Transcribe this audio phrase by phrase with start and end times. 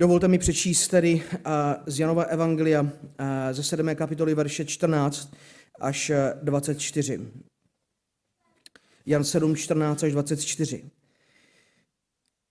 [0.00, 1.22] Dovolte mi přečíst tedy
[1.86, 2.90] z Janova Evangelia
[3.52, 3.94] ze 7.
[3.94, 5.34] kapitoly verše 14
[5.80, 6.12] až
[6.42, 7.20] 24.
[9.06, 10.84] Jan 7, 14 až 24.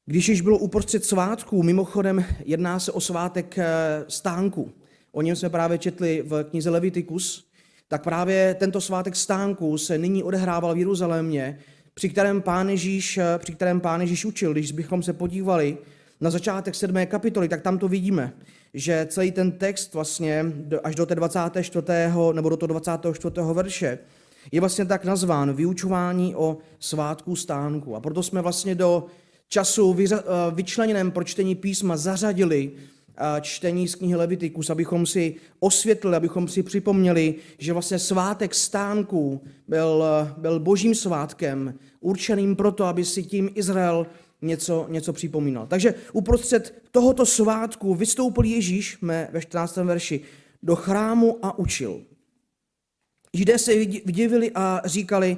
[0.05, 3.65] Když již bylo uprostřed svátků, mimochodem jedná se o svátek eh,
[4.07, 4.71] stánku,
[5.11, 7.49] o něm jsme právě četli v knize Levitikus,
[7.87, 11.59] tak právě tento svátek stánku se nyní odehrával v Jeruzalémě,
[11.93, 14.53] při kterém pán Ježíš, eh, při kterém pán Ježíš učil.
[14.53, 15.77] Když bychom se podívali
[16.21, 17.05] na začátek 7.
[17.05, 18.33] kapitoly, tak tam to vidíme,
[18.73, 20.45] že celý ten text vlastně
[20.83, 21.85] až do té 24.
[22.33, 23.33] nebo do toho 24.
[23.53, 23.99] verše
[24.51, 27.95] je vlastně tak nazván vyučování o svátku stánku.
[27.95, 29.05] A proto jsme vlastně do
[29.47, 30.15] času eh,
[30.51, 36.63] vyčleněném pro čtení písma zařadili eh, čtení z knihy Levitikus, abychom si osvětlili, abychom si
[36.63, 43.49] připomněli, že vlastně svátek stánku byl, eh, byl božím svátkem, určeným proto, aby si tím
[43.55, 44.07] Izrael
[44.41, 45.67] něco, něco připomínal.
[45.67, 49.75] Takže uprostřed tohoto svátku vystoupil Ježíš, ve 14.
[49.75, 50.21] verši,
[50.63, 52.01] do chrámu a učil.
[53.33, 55.37] Židé se vydivili a říkali,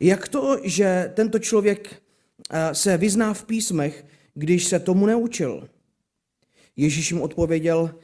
[0.00, 2.02] jak to, že tento člověk
[2.50, 5.68] eh, se vyzná v písmech, když se tomu neučil.
[6.76, 7.94] Ježíš jim odpověděl,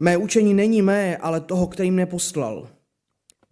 [0.00, 2.68] mé učení není mé, ale toho, který mě poslal.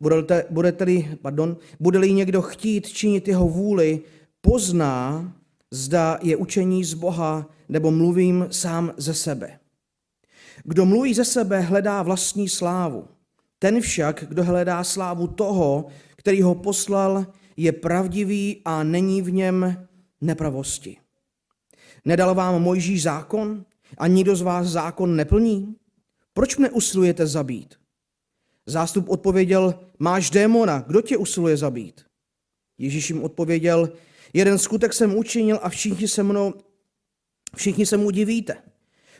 [0.00, 4.00] Budete, budete-li, pardon, bude-li někdo chtít činit jeho vůli,
[4.40, 5.32] pozná,
[5.70, 9.58] zda je učení z Boha, nebo mluvím sám ze sebe.
[10.64, 13.08] Kdo mluví ze sebe, hledá vlastní slávu.
[13.58, 19.86] Ten však, kdo hledá slávu toho, který ho poslal, je pravdivý a není v něm
[20.20, 20.96] nepravosti.
[22.04, 23.64] Nedal vám Mojžíš zákon
[23.98, 25.74] a nikdo z vás zákon neplní?
[26.32, 27.74] Proč mne usilujete zabít?
[28.66, 32.04] Zástup odpověděl, máš démona, kdo tě usiluje zabít?
[32.78, 33.92] Ježíš jim odpověděl,
[34.32, 36.54] jeden skutek jsem učinil a všichni se mnou,
[37.56, 38.56] všichni se mu divíte.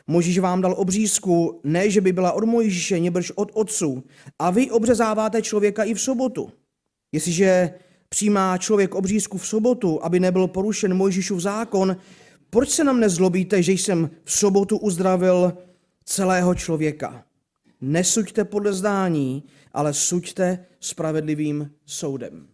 [0.07, 4.03] Možíš vám dal obřízku, ne, že by byla od Mojžíše, nebrž od otců.
[4.39, 6.51] A vy obřezáváte člověka i v sobotu.
[7.11, 7.73] Jestliže
[8.09, 11.97] přijímá člověk obřízku v sobotu, aby nebyl porušen Mojžíšův zákon,
[12.49, 15.53] proč se nám nezlobíte, že jsem v sobotu uzdravil
[16.05, 17.25] celého člověka?
[17.81, 19.43] Nesuďte podle zdání,
[19.73, 22.50] ale suďte spravedlivým soudem.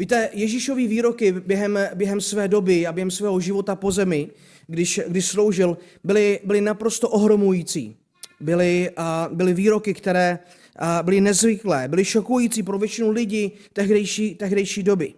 [0.00, 4.30] Víte, Ježíšový výroky během, během své doby a během svého života po zemi,
[4.66, 7.96] když, když sloužil, byly, byly naprosto ohromující.
[8.40, 10.38] Byly, uh, byly výroky, které
[10.80, 15.14] uh, byly nezvyklé, byly šokující pro většinu lidí tehdejší, tehdejší doby.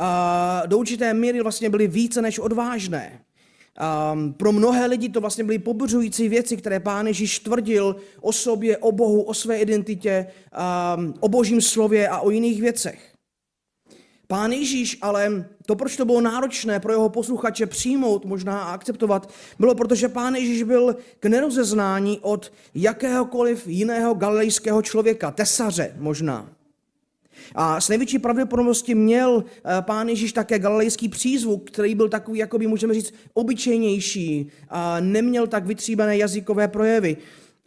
[0.00, 3.20] Uh, do určité míry vlastně byly více než odvážné.
[4.12, 8.78] Um, pro mnohé lidi to vlastně byly pobuřující věci, které pán Ježíš tvrdil o sobě,
[8.78, 10.26] o Bohu, o své identitě,
[10.96, 13.09] um, o božím slově a o jiných věcech.
[14.30, 19.30] Pán Ježíš ale to, proč to bylo náročné pro jeho posluchače přijmout, možná a akceptovat,
[19.58, 26.48] bylo proto, že pán Ježíš byl k nerozeznání od jakéhokoliv jiného galilejského člověka, tesaře možná.
[27.54, 32.66] A s největší pravděpodobností měl eh, pán Ježíš také galilejský přízvuk, který byl takový, jakoby
[32.66, 37.16] můžeme říct, obyčejnější a neměl tak vytříbené jazykové projevy.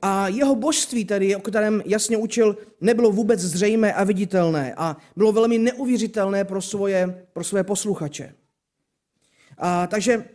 [0.05, 5.31] A jeho božství tedy, o kterém jasně učil, nebylo vůbec zřejmé a viditelné a bylo
[5.31, 8.33] velmi neuvěřitelné pro svoje, pro svoje posluchače.
[9.57, 10.25] A, takže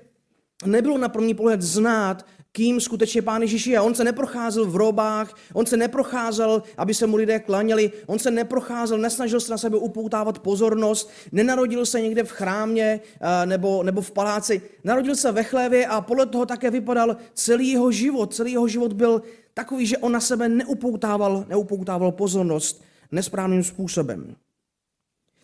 [0.65, 3.81] nebylo na první pohled znát, kým skutečně Pán Ježíš je.
[3.81, 8.31] On se neprocházel v robách, on se neprocházel, aby se mu lidé klaněli, on se
[8.31, 13.01] neprocházel, nesnažil se na sebe upoutávat pozornost, nenarodil se někde v chrámě
[13.45, 17.93] nebo, nebo v paláci, narodil se ve chlévě a podle toho také vypadal celý jeho
[17.93, 18.35] život.
[18.35, 19.23] Celý jeho život byl
[19.59, 22.83] takový, že on na sebe neupoutával, neupoutával pozornost
[23.13, 24.37] nesprávným způsobem.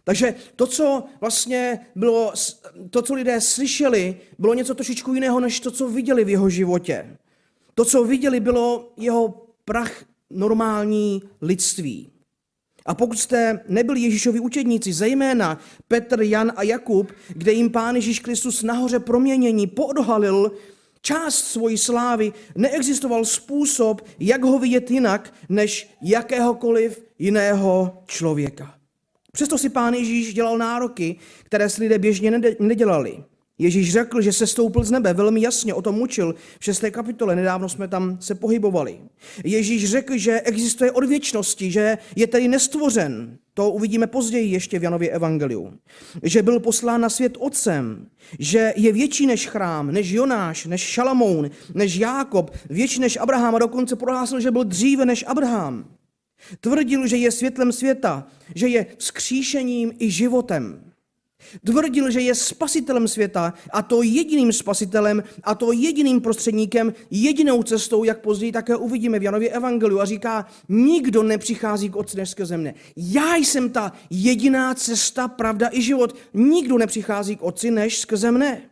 [0.05, 2.33] Takže to, co vlastně bylo,
[2.91, 7.17] to, co lidé slyšeli, bylo něco trošičku jiného, než to, co viděli v jeho životě.
[7.75, 12.11] To, co viděli, bylo jeho prach normální lidství.
[12.87, 15.59] A pokud jste nebyli Ježíšovi učedníci, zejména
[15.89, 20.53] Petr, Jan a Jakub, kde jim Pán Ježíš Kristus nahoře proměnění podhalil
[21.05, 28.75] část svojí slávy, neexistoval způsob, jak ho vidět jinak, než jakéhokoliv jiného člověka.
[29.33, 33.25] Přesto si pán Ježíš dělal nároky, které si lidé běžně nedělali.
[33.59, 36.85] Ježíš řekl, že se stoupil z nebe, velmi jasně o tom učil v 6.
[36.91, 39.01] kapitole, nedávno jsme tam se pohybovali.
[39.45, 43.39] Ježíš řekl, že existuje od věčnosti, že je tedy nestvořen.
[43.55, 45.73] To uvidíme později ještě v Janově evangeliu.
[46.23, 48.07] Že byl poslán na svět otcem,
[48.39, 53.59] že je větší než chrám, než Jonáš, než Šalamoun, než Jákob, větší než Abraham a
[53.59, 55.85] dokonce prohlásil, že byl dříve než Abraham.
[56.61, 60.94] Tvrdil, že je světlem světa, že je vzkříšením i životem.
[61.65, 68.05] Tvrdil, že je spasitelem světa a to jediným spasitelem a to jediným prostředníkem, jedinou cestou,
[68.05, 72.75] jak později také uvidíme v Janově evangeliu a říká, nikdo nepřichází k otci než mne.
[72.97, 76.17] Já jsem ta jediná cesta, pravda i život.
[76.35, 78.63] Nikdo nepřichází k otci než skrze mne.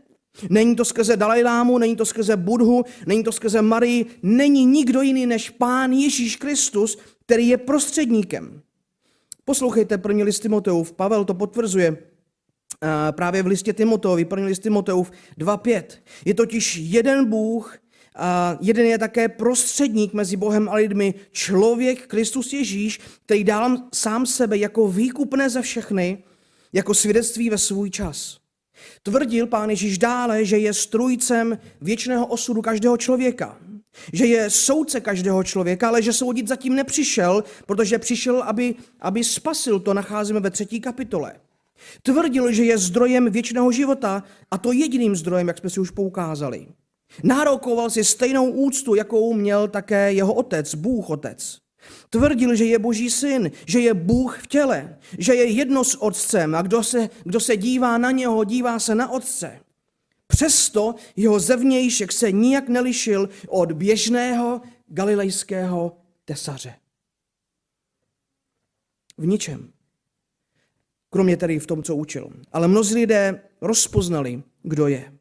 [0.50, 5.26] Není to skrze Dalajlámu, není to skrze Budhu, není to skrze Marii, není nikdo jiný
[5.26, 8.62] než Pán Ježíš Kristus, který je prostředníkem.
[9.44, 12.12] Poslouchejte první list Timoteův, Pavel to potvrzuje
[13.11, 15.82] právě v listě Timoteovi, první list Timoteův 2.5.
[16.25, 17.79] Je totiž jeden Bůh,
[18.17, 24.26] a jeden je také prostředník mezi Bohem a lidmi, člověk Kristus Ježíš, který dal sám
[24.26, 26.25] sebe jako výkupné za všechny,
[26.73, 28.38] jako svědectví ve svůj čas.
[29.02, 33.58] Tvrdil pán Ježíš dále, že je strujcem věčného osudu každého člověka.
[34.12, 39.81] Že je soudce každého člověka, ale že soudit zatím nepřišel, protože přišel, aby, aby spasil.
[39.81, 41.32] To nacházíme ve třetí kapitole.
[42.02, 46.67] Tvrdil, že je zdrojem věčného života a to jediným zdrojem, jak jsme si už poukázali.
[47.25, 51.58] Nárokoval si stejnou úctu, jakou měl také jeho otec, Bůh otec.
[52.11, 56.55] Tvrdil, že je boží syn, že je Bůh v těle, že je jedno s otcem
[56.55, 59.61] a kdo se, kdo se dívá na něho, dívá se na otce.
[60.26, 66.75] Přesto jeho zevnějšek se nijak nelišil od běžného galilejského tesaře.
[69.19, 69.73] V ničem.
[71.12, 72.31] Kromě tedy v tom, co učil.
[72.53, 75.12] Ale mnozí lidé rozpoznali, kdo je.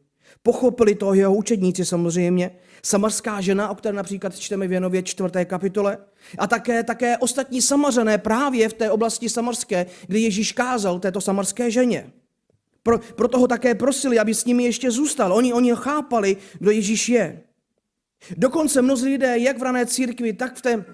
[0.43, 2.51] Pochopili to jeho učedníci samozřejmě,
[2.83, 5.97] samarská žena, o které například čteme v Janově čtvrté kapitole,
[6.37, 11.71] a také, také ostatní samařené právě v té oblasti samarské, kdy Ježíš kázal této samarské
[11.71, 12.11] ženě.
[12.83, 15.33] Pro, proto ho také prosili, aby s nimi ještě zůstal.
[15.33, 17.41] Oni, oni chápali, kdo Ježíš je.
[18.37, 20.85] Dokonce mnozí lidé, jak v rané církvi, tak v té,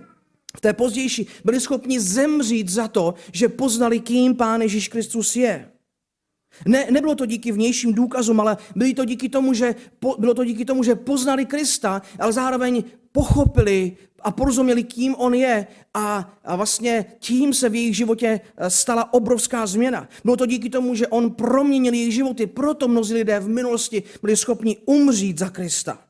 [0.57, 5.69] v té pozdější, byli schopni zemřít za to, že poznali, kým Pán Ježíš Kristus je.
[6.65, 10.45] Ne, nebylo to díky vnějším důkazům, ale bylo to díky tomu, že, po, bylo to
[10.45, 16.55] díky tomu, že poznali Krista, ale zároveň pochopili a porozuměli, kým on je a, a
[16.55, 20.09] vlastně tím se v jejich životě eh, stala obrovská změna.
[20.23, 24.37] Bylo to díky tomu, že on proměnil jejich životy, proto mnozí lidé v minulosti byli
[24.37, 26.06] schopni umřít za Krista.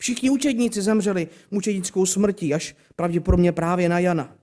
[0.00, 4.36] Všichni učedníci zemřeli mučednickou smrtí, až pravděpodobně právě na Jana.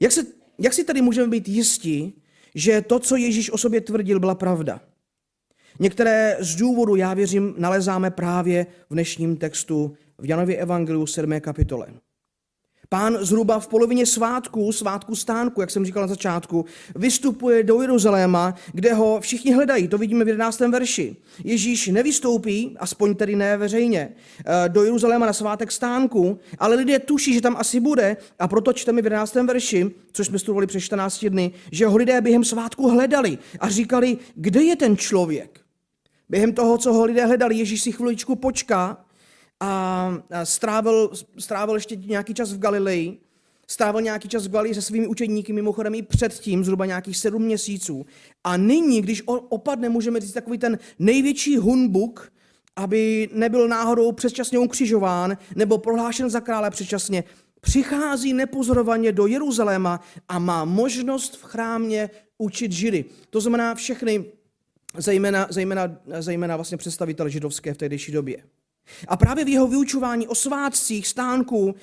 [0.00, 0.26] Jak, se,
[0.58, 2.22] jak si tady můžeme být jistí,
[2.54, 4.80] že to, co Ježíš o sobě tvrdil, byla pravda.
[5.80, 11.40] Některé z důvodů, já věřím, nalezáme právě v dnešním textu v Janově Evangeliu 7.
[11.40, 11.86] kapitole.
[12.92, 16.64] Pán zhruba v polovině svátku, svátku stánku, jak jsem říkal na začátku,
[16.96, 19.88] vystupuje do Jeruzaléma, kde ho všichni hledají.
[19.88, 20.60] To vidíme v 11.
[20.60, 21.16] verši.
[21.44, 24.12] Ježíš nevystoupí, aspoň tedy ne veřejně,
[24.46, 28.72] eh, do Jeruzaléma na svátek stánku, ale lidé tuší, že tam asi bude a proto
[28.72, 29.46] čteme v 11.
[29.46, 34.18] verši, což jsme studovali před 14 dny, že ho lidé během svátku hledali a říkali,
[34.34, 35.60] kde je ten člověk.
[36.28, 39.04] Během toho, co ho lidé hledali, Ježíš si chviličku počká
[39.64, 43.18] a strávil, strávil ještě nějaký čas v Galileji,
[43.68, 48.06] strávil nějaký čas v Galileji se svými učeníky, mimochodem i předtím, zhruba nějakých sedm měsíců.
[48.44, 52.32] A nyní, když opadne, můžeme říct takový ten největší hunbuk,
[52.76, 57.24] aby nebyl náhodou předčasně ukřižován nebo prohlášen za krále předčasně,
[57.60, 63.04] přichází nepozorovaně do Jeruzaléma a má možnost v chrámě učit židy.
[63.30, 64.24] To znamená všechny,
[64.96, 68.36] zejména, zejména, zejména vlastně představitele židovské v tehdejší době.
[69.08, 71.74] A právě v jeho vyučování o svátcích, stánku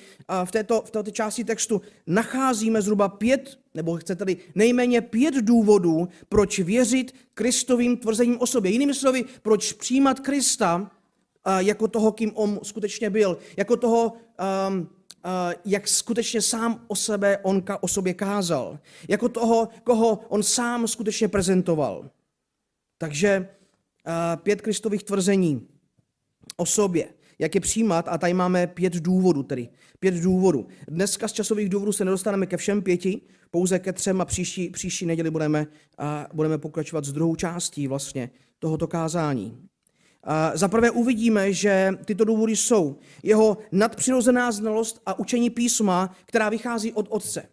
[0.44, 6.58] v této, v této části textu nacházíme zhruba pět, nebo chcete-li nejméně pět důvodů, proč
[6.58, 8.70] věřit Kristovým tvrzením o sobě.
[8.70, 10.90] Jinými slovy, proč přijímat Krista
[11.58, 14.12] jako toho, kým on skutečně byl, jako toho,
[14.68, 14.88] um,
[15.64, 18.78] jak skutečně sám o sebe on o sobě kázal,
[19.08, 22.10] jako toho, koho on sám skutečně prezentoval.
[22.98, 23.48] Takže
[24.42, 25.68] pět Kristových tvrzení
[26.60, 29.68] o sobě, jak je přijímat, a tady máme pět důvodů tedy.
[30.00, 30.66] Pět důvodů.
[30.88, 35.06] Dneska z časových důvodů se nedostaneme ke všem pěti, pouze ke třem a příští, příští
[35.06, 35.66] neděli budeme,
[35.98, 39.58] a budeme pokračovat s druhou částí vlastně tohoto kázání.
[40.54, 46.92] Za prvé uvidíme, že tyto důvody jsou jeho nadpřirozená znalost a učení písma, která vychází
[46.92, 47.48] od Otce.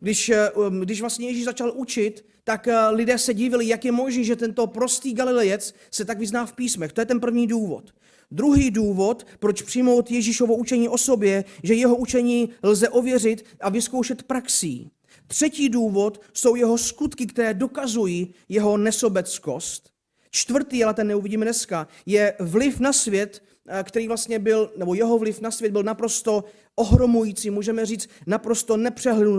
[0.00, 4.24] Když, um, když vlastně Ježíš začal učit, tak uh, lidé se divili, jak je možné,
[4.24, 6.92] že tento prostý Galilejec se tak vyzná v písmech.
[6.92, 7.92] To je ten první důvod.
[8.30, 14.22] Druhý důvod, proč přijmout Ježíšovo učení o sobě, že jeho učení lze ověřit a vyzkoušet
[14.22, 14.90] praxí.
[15.26, 19.90] Třetí důvod jsou jeho skutky, které dokazují jeho nesobeckost.
[20.30, 25.18] Čtvrtý, ale ten neuvidíme dneska, je vliv na svět, eh, který vlastně byl, nebo jeho
[25.18, 26.44] vliv na svět byl naprosto
[26.74, 28.76] ohromující, můžeme říct naprosto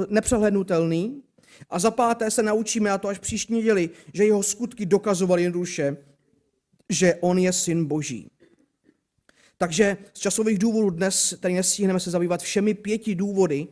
[0.10, 1.24] nepřehlednutelný.
[1.70, 5.98] A za páté se naučíme, a to až příští neděli, že jeho skutky dokazovaly jednoduše,
[6.90, 8.32] že on je syn Boží.
[9.62, 13.68] Takže z časových důvodů dnes tady nestihneme se zabývat všemi pěti důvody,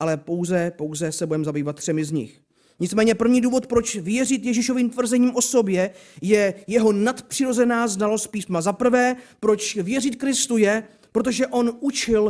[0.00, 2.40] ale pouze, pouze se budeme zabývat třemi z nich.
[2.80, 5.90] Nicméně první důvod, proč věřit Ježíšovým tvrzením o sobě,
[6.22, 8.60] je jeho nadpřirozená znalost písma.
[8.60, 10.82] Za prvé, proč věřit Kristu je,
[11.12, 12.22] protože on učil,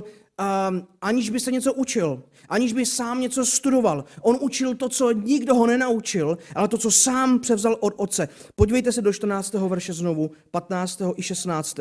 [0.71, 4.05] um, aniž by se něco učil, aniž by sám něco studoval.
[4.23, 8.29] On učil to, co nikdo ho nenaučil, ale to, co sám převzal od otce.
[8.55, 9.55] Podívejte se do 14.
[9.55, 11.03] verše znovu, 15.
[11.17, 11.79] i 16.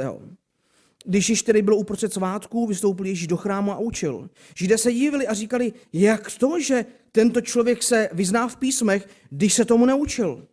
[1.05, 4.29] Když již tedy byl uprostřed svátků, vystoupil Ježíš do chrámu a učil.
[4.55, 9.53] Židé se divili a říkali, jak to, že tento člověk se vyzná v písmech, když
[9.53, 10.47] se tomu naučil.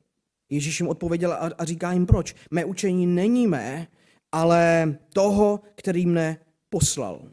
[0.50, 2.34] Ježíš jim odpověděl a říká jim proč.
[2.50, 3.86] Mé učení není mé,
[4.32, 6.38] ale toho, který mne
[6.68, 7.30] poslal.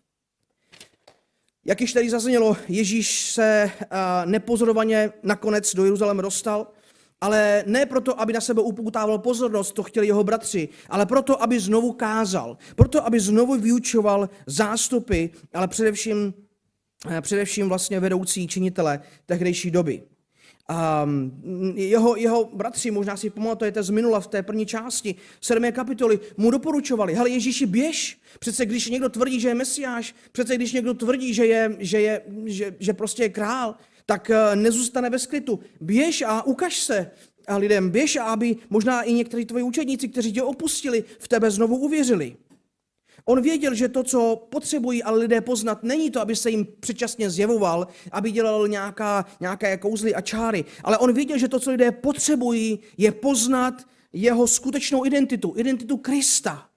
[1.66, 3.72] Jak již tady zaznělo, Ježíš se
[4.26, 6.68] nepozorovaně nakonec do Jeruzaléma dostal,
[7.22, 11.60] ale ne proto, aby na sebe upoutával pozornost, to chtěli jeho bratři, ale proto, aby
[11.60, 16.34] znovu kázal, proto, aby znovu vyučoval zástupy, ale především,
[17.10, 20.04] eh, především vlastně vedoucí činitele tehdejší doby.
[20.70, 21.08] A
[21.76, 26.52] jeho, jeho bratři, možná si pamatujete z minula v té první části sedmé kapitoly, mu
[26.52, 31.34] doporučovali, hele Ježíši běž, přece když někdo tvrdí, že je mesiáš, přece když někdo tvrdí,
[31.34, 33.76] že, je, že, je, že, že prostě je král,
[34.10, 35.60] tak eh, nezůstane bez klitu.
[35.82, 37.12] Běž a ukaž se
[37.48, 41.52] a lidem, běž a aby možná i někteří tvoji učedníci, kteří tě opustili, v tebe
[41.52, 42.36] znovu uvěřili.
[43.26, 47.30] On věděl, že to, co potřebují ale lidé poznat, není to, aby se jim předčasně
[47.30, 51.92] zjevoval, aby dělal nějaká, nějaké kouzly a čáry, ale on věděl, že to, co lidé
[51.92, 53.84] potřebují, je poznat
[54.14, 56.70] jeho skutečnou identitu, identitu Krista.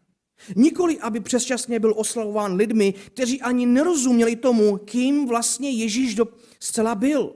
[0.56, 6.26] Nikoli, aby přesčasně byl oslavován lidmi, kteří ani nerozuměli tomu, kým vlastně Ježíš do,
[6.60, 7.34] zcela byl.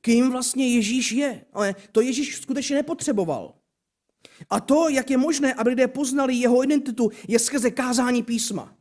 [0.00, 1.44] Kým vlastně Ježíš je.
[1.52, 3.54] Ale to Ježíš skutečně nepotřeboval.
[4.50, 8.76] A to, jak je možné, aby lidé poznali jeho identitu, je skrze kázání písma.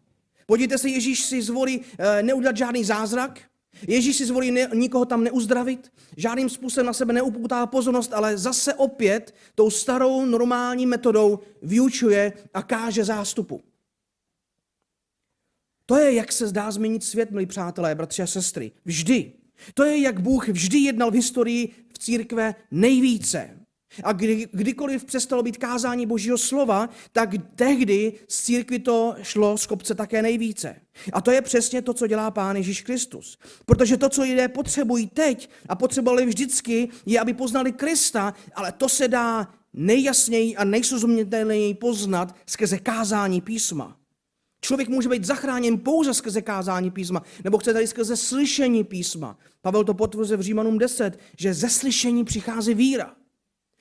[0.45, 3.41] Podívejte se, Ježíš si zvolí eh, neudělat žádný zázrak,
[3.87, 8.73] Ježíš si zvolí ne, nikoho tam neuzdravit, žádným způsobem na sebe neupoutá pozornost, ale zase
[8.73, 13.63] opět tou starou normální metodou vyučuje a káže zástupu.
[15.85, 18.71] To je, jak se zdá změnit svět, milí přátelé, bratři a sestry.
[18.85, 19.33] Vždy.
[19.73, 23.49] To je, jak Bůh vždy jednal v historii v církve nejvíce.
[24.03, 29.65] A kdy, kdykoliv přestalo být kázání Božího slova, tak tehdy z církvy to šlo z
[29.65, 30.75] kopce také nejvíce.
[31.13, 33.37] A to je přesně to, co dělá Pán Ježíš Kristus.
[33.65, 38.89] Protože to, co lidé potřebují teď a potřebovali vždycky, je, aby poznali Krista, ale to
[38.89, 43.97] se dá nejjasněji a nejsrozumitelněji poznat skrze kázání písma.
[44.65, 49.37] Člověk může být zachráněn pouze skrze kázání písma, nebo chce tady skrze slyšení písma.
[49.61, 53.15] Pavel to potvrzuje v Římanům 10, že ze slyšení přichází víra.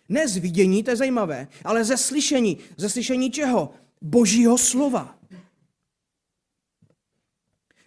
[0.08, 2.58] Ne z vidění, to je zajímavé, ale ze slyšení.
[2.76, 3.70] Ze slyšení čeho?
[4.02, 5.18] Božího slova.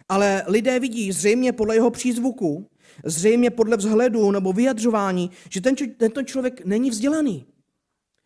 [0.08, 2.66] Ale lidé vidí zřejmě podle jeho přízvuku,
[3.04, 7.46] zřejmě podle vzhledu nebo vyjadřování, že ten, tento člověk není vzdělaný.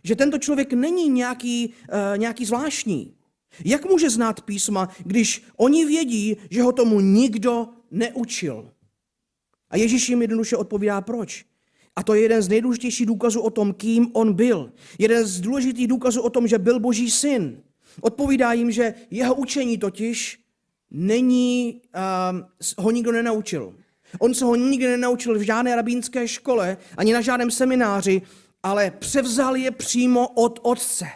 [0.04, 3.14] Že tento člověk není nějaký, uh, nějaký zvláštní.
[3.64, 8.70] Jak může znát písma, když oni vědí, že ho tomu nikdo neučil?
[9.70, 11.44] A Ježíš jim jednoduše odpovídá proč.
[11.96, 14.72] A to je jeden z nejdůležitějších důkazů o tom, kým on byl.
[14.98, 17.62] Jeden z důležitých důkazů o tom, že byl Boží syn.
[18.00, 20.38] Odpovídá jim, že jeho učení totiž
[20.90, 21.80] není,
[22.34, 23.74] uh, ho nikdo nenaučil.
[24.18, 28.22] On se ho nikdy nenaučil v žádné rabínské škole, ani na žádném semináři,
[28.62, 31.06] ale převzal je přímo od otce.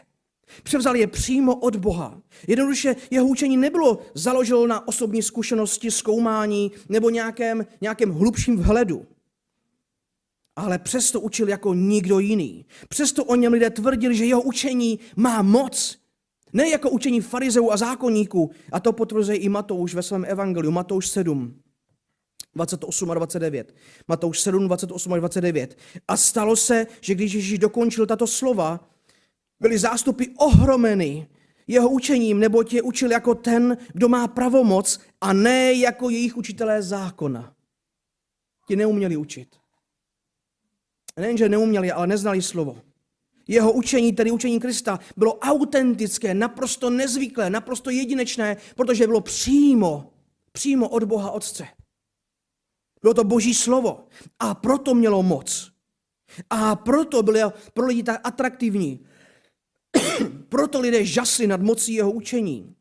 [0.62, 2.22] Převzal je přímo od Boha.
[2.48, 9.06] Jednoduše jeho učení nebylo založeno na osobní zkušenosti, zkoumání nebo nějakém, nějakém hlubším vhledu
[10.56, 12.66] ale přesto učil jako nikdo jiný.
[12.88, 15.98] Přesto o něm lidé tvrdili, že jeho učení má moc.
[16.52, 18.50] Ne jako učení farizeů a zákonníků.
[18.72, 20.70] A to potvrzuje i Matouš ve svém evangeliu.
[20.70, 21.60] Matouš 7,
[22.54, 23.74] 28 a 29.
[24.08, 25.78] Matouš 7, 28 a 29.
[26.08, 28.88] A stalo se, že když Ježíš dokončil tato slova,
[29.60, 31.28] byly zástupy ohromeny
[31.66, 36.82] jeho učením, nebo tě učil jako ten, kdo má pravomoc a ne jako jejich učitelé
[36.82, 37.54] zákona.
[38.68, 39.48] Ti neuměli učit
[41.20, 42.82] nejenže neuměli, ale neznali slovo.
[43.48, 50.12] Jeho učení, tedy učení Krista, bylo autentické, naprosto nezvyklé, naprosto jedinečné, protože bylo přímo,
[50.52, 51.66] přímo od Boha Otce.
[53.02, 54.06] Bylo to Boží slovo
[54.38, 55.72] a proto mělo moc.
[56.50, 59.06] A proto bylo pro lidi tak atraktivní.
[60.48, 62.74] proto lidé žasli nad mocí jeho učení.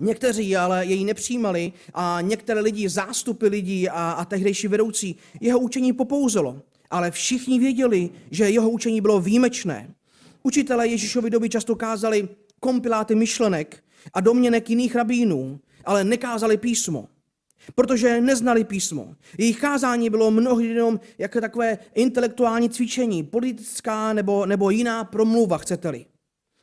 [0.00, 5.92] Někteří ale jej nepřijímali a některé lidi, zástupy lidí a, a tehdejší vedoucí, jeho učení
[5.92, 6.62] popouzelo.
[6.90, 9.94] Ale všichni věděli, že jeho učení bylo výjimečné.
[10.42, 12.28] Učitelé Ježíšovi doby často kázali
[12.60, 13.84] kompiláty myšlenek
[14.14, 17.08] a domněnek jiných rabínů, ale nekázali písmo
[17.74, 19.14] protože neznali písmo.
[19.38, 26.06] Jejich kázání bylo mnohdy jenom jako takové intelektuální cvičení, politická nebo, nebo jiná promluva, chcete-li.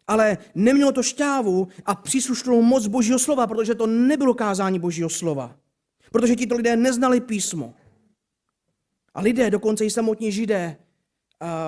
[0.07, 5.55] Ale nemělo to šťávu a příslušnou moc Božího slova, protože to nebylo kázání Božího slova.
[6.11, 7.73] Protože tito lidé neznali písmo.
[9.13, 10.77] A lidé, dokonce i samotní židé,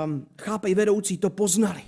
[0.05, 1.83] um, chápej vedoucí, to poznali.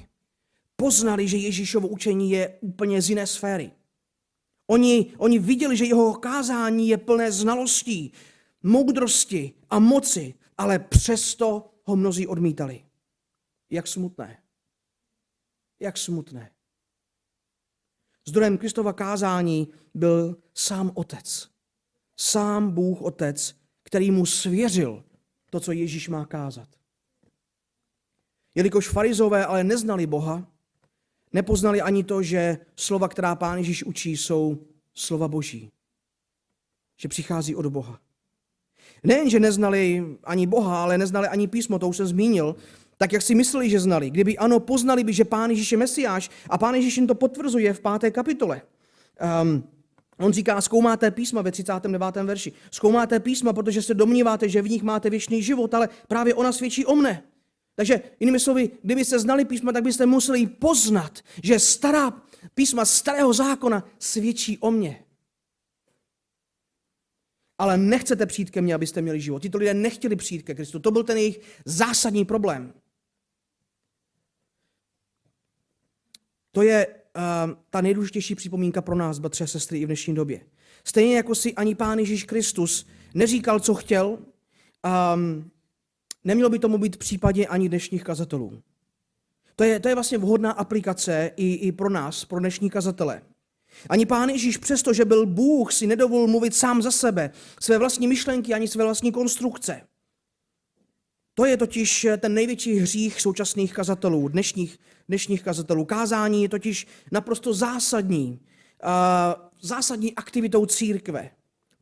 [0.75, 3.71] Poznali, že Ježíšovo učení je úplně z jiné sféry.
[4.69, 8.11] Oni, oni viděli, že jeho kázání je plné znalostí,
[8.63, 12.85] moudrosti a moci, ale přesto ho mnozí odmítali.
[13.69, 14.43] Jak smutné.
[15.79, 16.51] Jak smutné.
[18.27, 21.49] Zdrojem Kristova kázání byl sám Otec.
[22.17, 25.03] Sám Bůh Otec, který mu svěřil
[25.49, 26.69] to, co Ježíš má kázat.
[28.55, 30.58] Jelikož farizové ale neznali Boha,
[31.33, 34.57] Nepoznali ani to, že slova, která Pán Ježíš učí, jsou
[34.93, 35.71] slova Boží.
[36.97, 37.99] Že přichází od Boha.
[39.03, 42.55] Nejen, že neznali ani Boha, ale neznali ani písmo, to už jsem zmínil,
[42.97, 44.09] tak jak si mysleli, že znali.
[44.09, 47.73] Kdyby ano, poznali by, že Pán Ježíš je Mesiáš a Pán Ježíš jim to potvrzuje
[47.73, 48.61] v páté kapitole.
[49.41, 49.63] Um,
[50.19, 52.15] on říká, zkoumáte písma ve 39.
[52.15, 52.51] verši.
[52.71, 56.85] Zkoumáte písma, protože se domníváte, že v nich máte věčný život, ale právě ona svědčí
[56.85, 57.23] o mne.
[57.79, 62.11] Takže jinými slovy, kdybyste znali písma, tak byste museli poznat, že stará
[62.53, 65.05] písma starého zákona svědčí o mně.
[67.57, 69.41] Ale nechcete přijít ke mně, abyste měli život.
[69.41, 70.79] Tito lidé nechtěli přijít ke Kristu.
[70.79, 72.73] To byl ten jejich zásadní problém.
[76.51, 80.45] To je uh, ta nejdůležitější připomínka pro nás, bratře a sestry, i v dnešní době.
[80.83, 84.17] Stejně jako si ani Pán Ježíš Kristus neříkal, co chtěl,
[85.15, 85.51] um,
[86.23, 88.61] Nemělo by tomu být v případě ani dnešních kazatelů.
[89.55, 93.21] To je, to je vlastně vhodná aplikace i, i pro nás, pro dnešní kazatele.
[93.89, 98.07] Ani pán Ježíš přesto, že byl Bůh, si nedovolil mluvit sám za sebe, své vlastní
[98.07, 99.81] myšlenky ani své vlastní konstrukce.
[101.33, 105.85] To je totiž ten největší hřích současných kazatelů, dnešních, dnešních kazatelů.
[105.85, 108.39] Kázání je totiž naprosto zásadní,
[108.83, 108.89] uh,
[109.61, 111.31] zásadní aktivitou církve.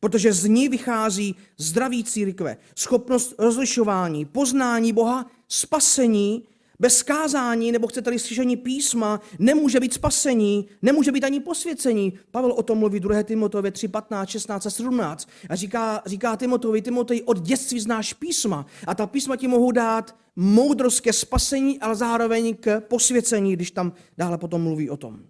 [0.00, 6.44] Protože z ní vychází zdraví církve, schopnost rozlišování, poznání Boha, spasení,
[6.80, 12.12] bez kázání, nebo chcete-li slyšení písma, nemůže být spasení, nemůže být ani posvěcení.
[12.30, 13.22] Pavel o tom mluví 2.
[13.22, 15.28] Timoteovi 3, 15, 16 a 17.
[15.48, 20.16] A říká, říká Timoteovi, Timotej, od dětství znáš písma a ta písma ti mohou dát
[20.36, 25.20] moudrost ke spasení, ale zároveň k posvěcení, když tam dále potom mluví o tom.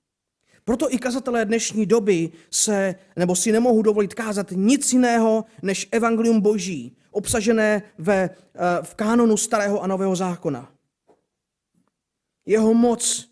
[0.68, 6.40] Proto i kazatelé dnešní doby se, nebo si nemohou dovolit kázat nic jiného než evangelium
[6.40, 10.72] boží, obsažené ve, eh, v kánonu starého a nového zákona.
[12.46, 13.28] Jeho moc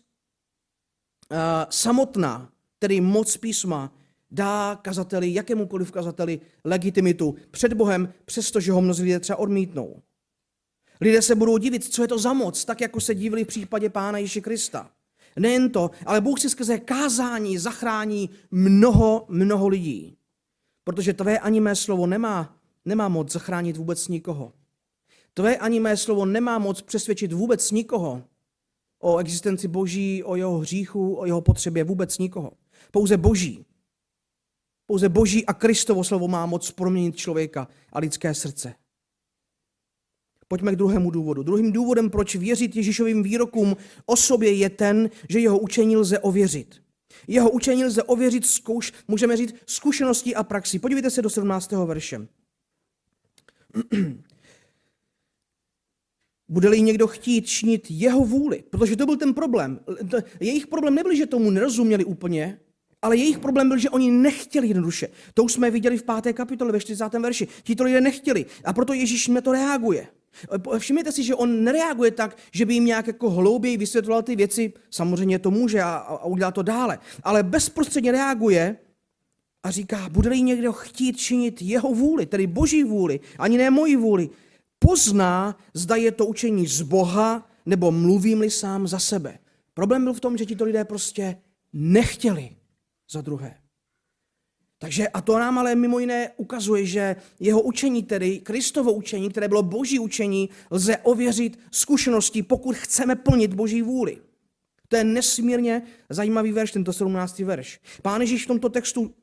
[1.31, 1.37] uh,
[1.69, 3.93] samotná, tedy moc písma,
[4.31, 10.01] dá kazateli, jakémukoliv kazateli, legitimitu před Bohem, přestože ho mnozí lidé třeba odmítnou.
[11.01, 13.89] Lidé se budou divit, co je to za moc, tak jako se divili v případě
[13.89, 14.91] Pána Ježíše Krista.
[15.39, 20.17] Nejen to, ale Bůh si skrze kázání zachrání mnoho, mnoho lidí.
[20.83, 24.53] Protože tvé ani mé slovo nemá, nemá moc zachránit vůbec nikoho.
[25.33, 28.23] Tvé ani mé slovo nemá moc přesvědčit vůbec nikoho
[28.99, 32.51] o existenci Boží, o jeho hříchu, o jeho potřebě, vůbec nikoho.
[32.91, 33.65] Pouze Boží.
[34.85, 38.75] Pouze Boží a Kristovo slovo má moc proměnit člověka a lidské srdce.
[40.47, 41.43] Pojďme k druhému důvodu.
[41.43, 46.81] Druhým důvodem, proč věřit Ježíšovým výrokům o sobě, je ten, že jeho učení lze ověřit.
[47.27, 50.79] Jeho učení lze ověřit, zkouš, můžeme říct, zkušeností a praxi.
[50.79, 51.71] Podívejte se do 17.
[51.71, 52.27] verše.
[56.49, 59.79] Bude-li někdo chtít činit jeho vůli, protože to byl ten problém.
[60.39, 62.59] Jejich problém nebyl, že tomu nerozuměli úplně,
[63.01, 65.07] ale jejich problém byl, že oni nechtěli jednoduše.
[65.33, 67.13] To už jsme viděli v páté kapitole ve 40.
[67.13, 67.47] verši.
[67.63, 70.07] Tito lidé nechtěli a proto Ježíš na to reaguje.
[70.77, 74.73] Všimněte si, že on nereaguje tak, že by jim nějak jako hlouběji vysvětloval ty věci,
[74.89, 78.77] samozřejmě to může a, a udělá to dále, ale bezprostředně reaguje
[79.63, 84.29] a říká, bude-li někdo chtít činit jeho vůli, tedy boží vůli, ani ne moji vůli,
[84.79, 89.39] pozná, zda je to učení z Boha, nebo mluvím-li sám za sebe.
[89.73, 91.37] Problém byl v tom, že ti to lidé prostě
[91.73, 92.55] nechtěli
[93.11, 93.66] za druhé.
[94.79, 99.47] Takže a to nám ale mimo jiné ukazuje, že jeho učení, tedy Kristovo učení, které
[99.47, 104.17] bylo boží učení, lze ověřit zkušeností, pokud chceme plnit boží vůli.
[104.87, 107.39] To je nesmírně zajímavý verš, tento 17.
[107.39, 107.79] verš.
[108.01, 109.13] Pán Ježíš v tomto textu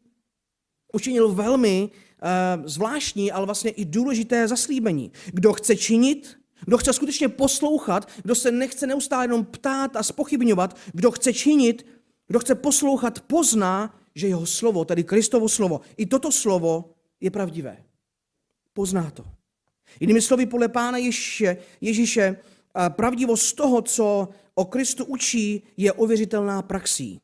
[0.92, 5.12] učinil velmi uh, zvláštní, ale vlastně i důležité zaslíbení.
[5.32, 10.76] Kdo chce činit, kdo chce skutečně poslouchat, kdo se nechce neustále jenom ptát a spochybňovat,
[10.92, 11.86] kdo chce činit,
[12.26, 17.84] kdo chce poslouchat, pozná, že jeho slovo, tedy Kristovo slovo, i toto slovo je pravdivé.
[18.72, 19.24] Pozná to.
[20.00, 22.36] Jinými slovy, podle Pána Ježíše, Ježíše
[22.88, 27.20] pravdivost toho, co o Kristu učí, je ověřitelná praxí.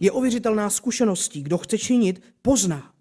[0.00, 1.42] Je ověřitelná zkušeností.
[1.42, 2.92] Kdo chce činit, pozná.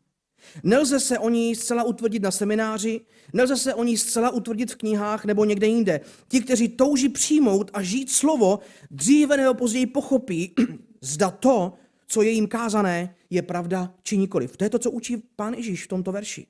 [0.63, 3.01] Nelze se o ní zcela utvrdit na semináři,
[3.33, 6.01] nelze se o ní zcela utvrdit v knihách nebo někde jinde.
[6.27, 8.59] Ti, kteří touží přijmout a žít slovo,
[8.91, 10.55] dříve nebo později pochopí,
[11.01, 11.73] zda to,
[12.11, 14.57] co je jim kázané, je pravda či nikoliv.
[14.57, 16.47] To je to, co učí pán Ježíš v tomto verši.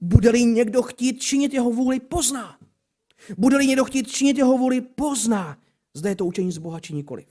[0.00, 2.58] Bude-li někdo chtít činit jeho vůli, pozná.
[3.38, 5.58] Bude-li někdo chtít činit jeho vůli, pozná.
[5.94, 7.26] Zde je to učení z Boha či nikoliv.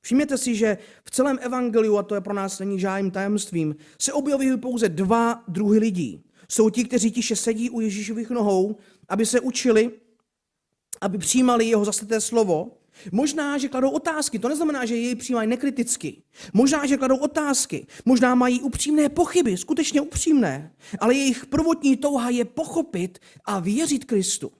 [0.00, 4.12] Všimněte si, že v celém evangeliu, a to je pro nás není žádným tajemstvím, se
[4.12, 6.24] objevují pouze dva druhy lidí.
[6.48, 8.76] Jsou ti, kteří tiše sedí u Ježíšových nohou,
[9.08, 9.90] aby se učili,
[11.00, 12.78] aby přijímali jeho zasleté slovo.
[13.12, 16.22] Možná, že kladou otázky, to neznamená, že jej přijímají nekriticky.
[16.52, 22.44] Možná, že kladou otázky, možná mají upřímné pochyby, skutečně upřímné, ale jejich prvotní touha je
[22.44, 24.52] pochopit a věřit Kristu.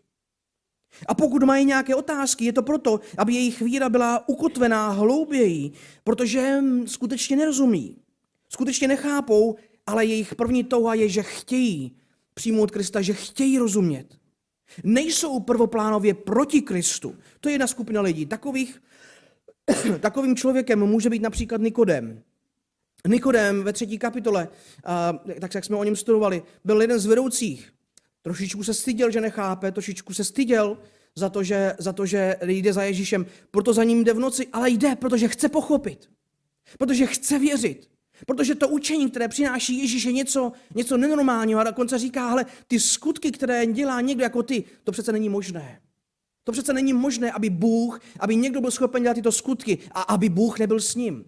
[1.08, 5.72] A pokud mají nějaké otázky, je to proto, aby jejich víra byla ukotvená hlouběji,
[6.04, 7.96] protože skutečně nerozumí,
[8.48, 11.96] skutečně nechápou, ale jejich první touha je, že chtějí
[12.34, 14.18] přijmout Krista, že chtějí rozumět.
[14.84, 17.16] Nejsou prvoplánově proti Kristu.
[17.40, 18.26] To je jedna skupina lidí.
[18.26, 18.82] Takových,
[20.00, 22.22] takovým člověkem může být například Nikodem.
[23.08, 24.48] Nikodem ve třetí kapitole,
[25.40, 27.72] tak jak jsme o něm studovali, byl jeden z vedoucích
[28.26, 30.78] Trošičku se styděl, že nechápe, trošičku se styděl
[31.14, 34.46] za to, že, za to, že jde za Ježíšem, proto za ním jde v noci,
[34.52, 36.10] ale jde, protože chce pochopit,
[36.78, 37.90] protože chce věřit.
[38.26, 42.80] Protože to učení, které přináší Ježíš, je něco, něco nenormálního a dokonce říká, ale ty
[42.80, 45.80] skutky, které dělá někdo jako ty, to přece není možné.
[46.44, 50.28] To přece není možné, aby Bůh, aby někdo byl schopen dělat tyto skutky a aby
[50.28, 51.24] Bůh nebyl s ním.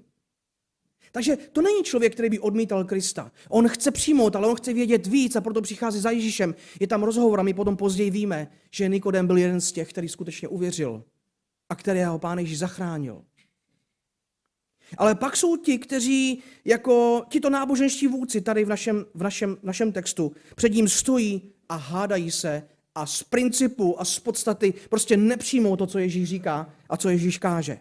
[1.12, 3.32] Takže to není člověk, který by odmítal Krista.
[3.48, 6.54] On chce přijmout, ale on chce vědět víc a proto přichází za Ježíšem.
[6.80, 10.08] Je tam rozhovor a my potom později víme, že Nikodem byl jeden z těch, který
[10.08, 11.04] skutečně uvěřil
[11.68, 13.24] a kterého pán Ježíš zachránil.
[14.96, 19.62] Ale pak jsou ti, kteří jako tito náboženští vůdci tady v našem, v našem, v
[19.62, 22.62] našem textu před ním stojí a hádají se
[22.94, 27.38] a z principu a z podstaty prostě nepřijmou to, co Ježíš říká a co Ježíš
[27.38, 27.78] káže.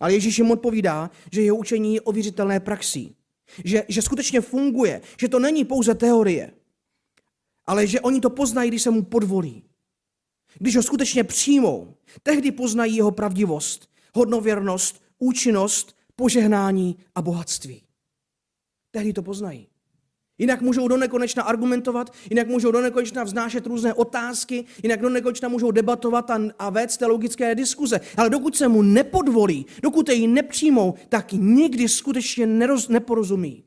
[0.00, 3.16] Ale Ježíš jim odpovídá, že jeho učení je ověřitelné praxí.
[3.64, 6.52] Že, že skutečně funguje, že to není pouze teorie,
[7.66, 9.62] ale že oni to poznají, když se mu podvolí.
[10.58, 17.82] Když ho skutečně přijmou, tehdy poznají jeho pravdivost, hodnověrnost, účinnost, požehnání a bohatství.
[18.90, 19.66] Tehdy to poznají.
[20.38, 25.48] Jinak můžou do nekonečna argumentovat, jinak můžou do nekonečna vznášet různé otázky, jinak do nekonečna
[25.48, 28.00] můžou debatovat a, a vést teologické diskuze.
[28.16, 33.64] Ale dokud se mu nepodvolí, dokud jej nepřijmou, tak nikdy skutečně neroz, neporozumí.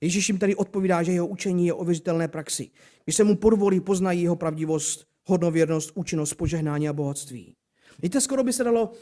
[0.00, 2.70] Ježíš jim tady odpovídá, že jeho učení je ověřitelné praxi.
[3.04, 7.54] Když se mu podvolí, poznají jeho pravdivost, hodnověrnost, účinnost, požehnání a bohatství.
[8.02, 8.92] Víte, skoro by se dalo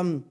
[0.00, 0.24] um,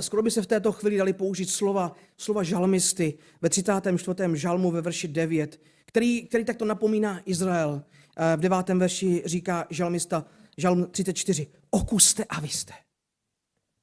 [0.00, 4.28] skoro by se v této chvíli dali použít slova, slova žalmisty ve 34.
[4.32, 7.84] žalmu ve verši 9, který, který takto napomíná Izrael.
[8.16, 8.68] Eh, v 9.
[8.68, 10.24] verši říká žalmista,
[10.56, 12.72] žalm 34, okuste a vy jste.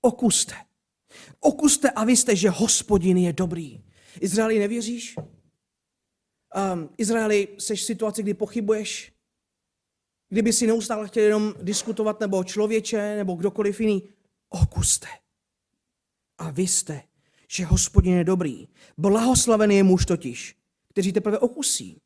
[0.02, 0.56] Okuste.
[1.40, 3.84] Okuste a vy jste, že hospodin je dobrý.
[4.22, 5.16] Izraeli, nevěříš?
[5.16, 9.14] Um, Izraeli, jsi v situaci, kdy pochybuješ?
[10.32, 14.04] Kdyby si neustále chtěl jenom diskutovat, nebo člověče, nebo kdokoliv jiný,
[14.50, 15.08] okuste
[16.42, 17.02] a vy jste,
[17.48, 18.68] že hospodin je dobrý.
[18.98, 20.56] Blahoslavený je muž totiž,
[20.90, 22.02] který teprve okusí.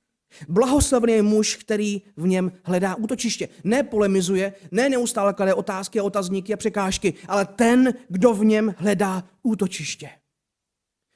[0.49, 3.49] Blahoslavený je muž, který v něm hledá útočiště.
[3.63, 8.75] Ne polemizuje, ne neustále klade otázky a otazníky a překážky, ale ten, kdo v něm
[8.77, 10.09] hledá útočiště.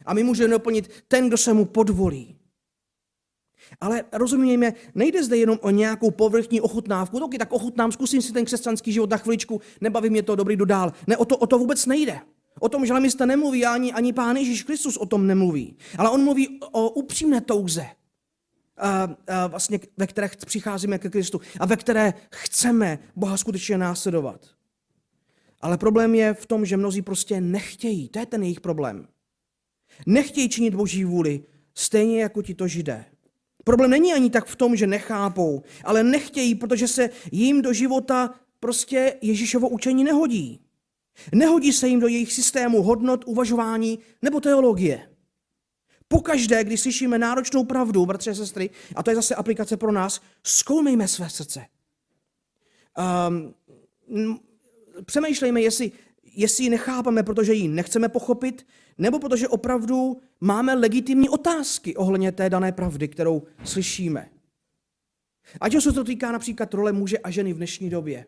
[0.05, 2.38] A my můžeme doplnit ten, kdo se mu podvolí.
[3.81, 7.19] Ale rozumíme, nejde zde jenom o nějakou povrchní ochutnávku.
[7.19, 10.93] Taky tak ochutnám, zkusím si ten křesťanský život na chviličku, nebaví mě to dobrý dodál.
[11.07, 12.19] Ne, o to, o to vůbec nejde.
[12.59, 15.77] O tom žalmista nemluví, ani, ani Pán Ježíš Kristus o tom nemluví.
[15.97, 17.85] Ale on mluví o upřímné touze,
[18.79, 24.47] a, a vlastně, ve které přicházíme ke Kristu a ve které chceme Boha skutečně následovat.
[25.61, 28.09] Ale problém je v tom, že mnozí prostě nechtějí.
[28.09, 29.07] To je ten jejich problém.
[30.05, 31.43] Nechtějí činit Boží vůli,
[31.75, 33.05] stejně jako ti to židé.
[33.69, 38.33] Problém není ani tak v tom, že nechápou, ale nechtějí, protože se jim do života
[38.59, 40.59] prostě Ježíšovo učení nehodí.
[41.33, 45.09] Nehodí se jim do jejich systému hodnot, uvažování nebo teologie.
[46.07, 50.21] Pokaždé, když slyšíme náročnou pravdu, bratře a sestry, a to je zase aplikace pro nás,
[50.43, 51.65] zkoumejme své srdce.
[53.27, 53.53] Um,
[55.05, 55.91] přemýšlejme, jestli,
[56.35, 58.65] jestli ji nechápeme, protože ji nechceme pochopit,
[58.99, 64.29] nebo protože opravdu máme legitimní otázky ohledně té dané pravdy, kterou slyšíme.
[65.61, 68.25] Ať se to týká například role muže a ženy v dnešní době.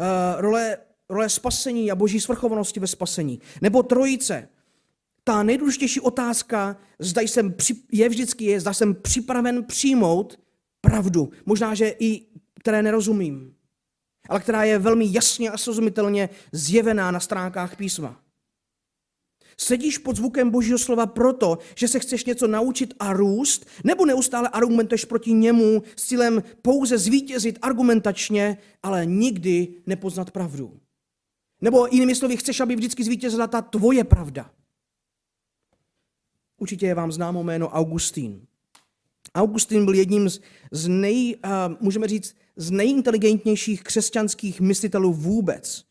[0.00, 3.40] Uh, role, role spasení a boží svrchovanosti ve spasení.
[3.60, 4.48] Nebo trojice.
[5.24, 7.54] Ta nejdůležitější otázka, zda jsem,
[7.92, 10.38] je vždycky je, zda jsem připraven přijmout
[10.80, 11.30] pravdu.
[11.46, 12.26] Možná, že i
[12.60, 13.54] které nerozumím,
[14.28, 18.25] ale která je velmi jasně a srozumitelně zjevená na stránkách písma.
[19.56, 24.48] Sedíš pod zvukem Božího slova proto, že se chceš něco naučit a růst, nebo neustále
[24.48, 30.80] argumentuješ proti němu s cílem pouze zvítězit argumentačně, ale nikdy nepoznat pravdu.
[31.60, 34.50] Nebo jinými slovy, chceš, aby vždycky zvítězila ta tvoje pravda.
[36.58, 38.46] Určitě je vám známo jméno Augustín.
[39.34, 40.40] Augustín byl jedním z,
[40.70, 45.84] z nej, uh, můžeme říct, z nejinteligentnějších křesťanských myslitelů vůbec.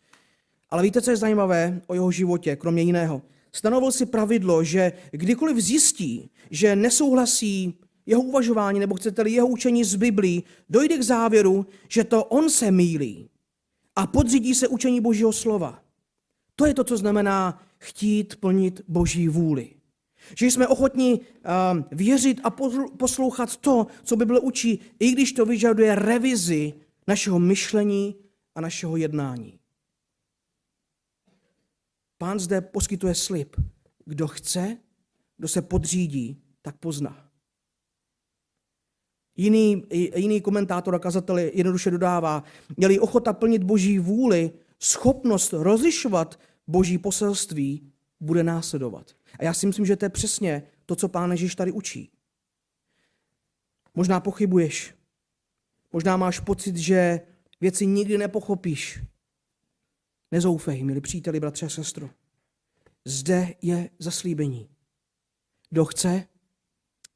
[0.70, 3.22] Ale víte, co je zajímavé o jeho životě, kromě jiného?
[3.56, 7.74] Stanovil si pravidlo, že kdykoliv zjistí, že nesouhlasí
[8.06, 12.72] jeho uvažování, nebo chcete-li jeho učení z Biblii, dojde k závěru, že to on se
[12.72, 13.30] mílí
[13.96, 15.80] a podřídí se učení Božího slova.
[16.56, 19.70] To je to, co znamená chtít plnit Boží vůli.
[20.38, 21.22] Že jsme ochotní uh,
[21.92, 22.50] věřit a
[22.98, 26.74] poslouchat to, co Bible učí, i když to vyžaduje revizi
[27.08, 28.16] našeho myšlení
[28.56, 29.60] a našeho jednání.
[32.18, 33.56] Pán zde poskytuje slib.
[34.06, 34.78] Kdo chce,
[35.38, 37.32] kdo se podřídí, tak pozná.
[39.36, 39.84] Jiný,
[40.16, 42.44] jiný komentátor a kazatel jednoduše dodává,
[42.78, 49.12] měli ochota plnit boží vůli, schopnost rozlišovat boží poselství bude následovat.
[49.40, 52.12] A já si myslím, že to je přesně to, co pán Ježíš tady učí.
[53.96, 54.96] Možná pochybuješ.
[55.94, 57.22] Možná máš pocit, že
[57.62, 59.04] věci nikdy nepochopíš.
[60.32, 62.10] Nezoufej, milí příteli, bratře a sestro.
[63.06, 64.70] Zde je zaslíbení.
[65.70, 66.28] Kdo chce,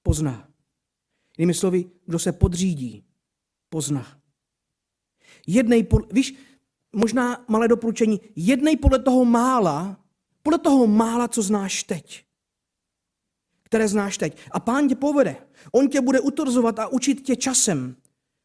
[0.04, 0.50] pozná.
[1.38, 3.04] Jinými slovy, kdo se podřídí,
[3.70, 4.20] pozná.
[5.48, 6.36] Jednej, víš,
[6.94, 10.06] možná malé doporučení, jednej podle toho mála,
[10.44, 12.26] podle toho mála, co znáš teď.
[13.64, 14.38] Které znáš teď.
[14.52, 15.36] A pán tě povede.
[15.72, 17.96] On tě bude utorzovat a učit tě časem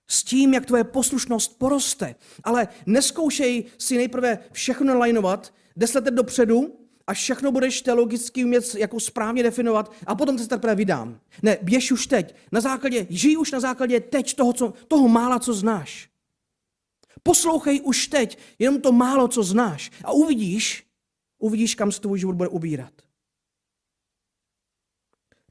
[0.08, 2.14] s tím, jak tvoje poslušnost poroste.
[2.44, 9.00] Ale neskoušej si nejprve všechno lajnovat deset let dopředu, až všechno budeš teologicky umět jako
[9.00, 11.20] správně definovat a potom se teprve vydám.
[11.42, 12.34] Ne, běž už teď.
[12.52, 16.08] Na základě, žij už na základě teď toho, co, toho mála, co znáš.
[17.22, 20.86] Poslouchej už teď jenom to málo, co znáš a uvidíš,
[21.38, 22.92] uvidíš, kam se tvůj život bude ubírat.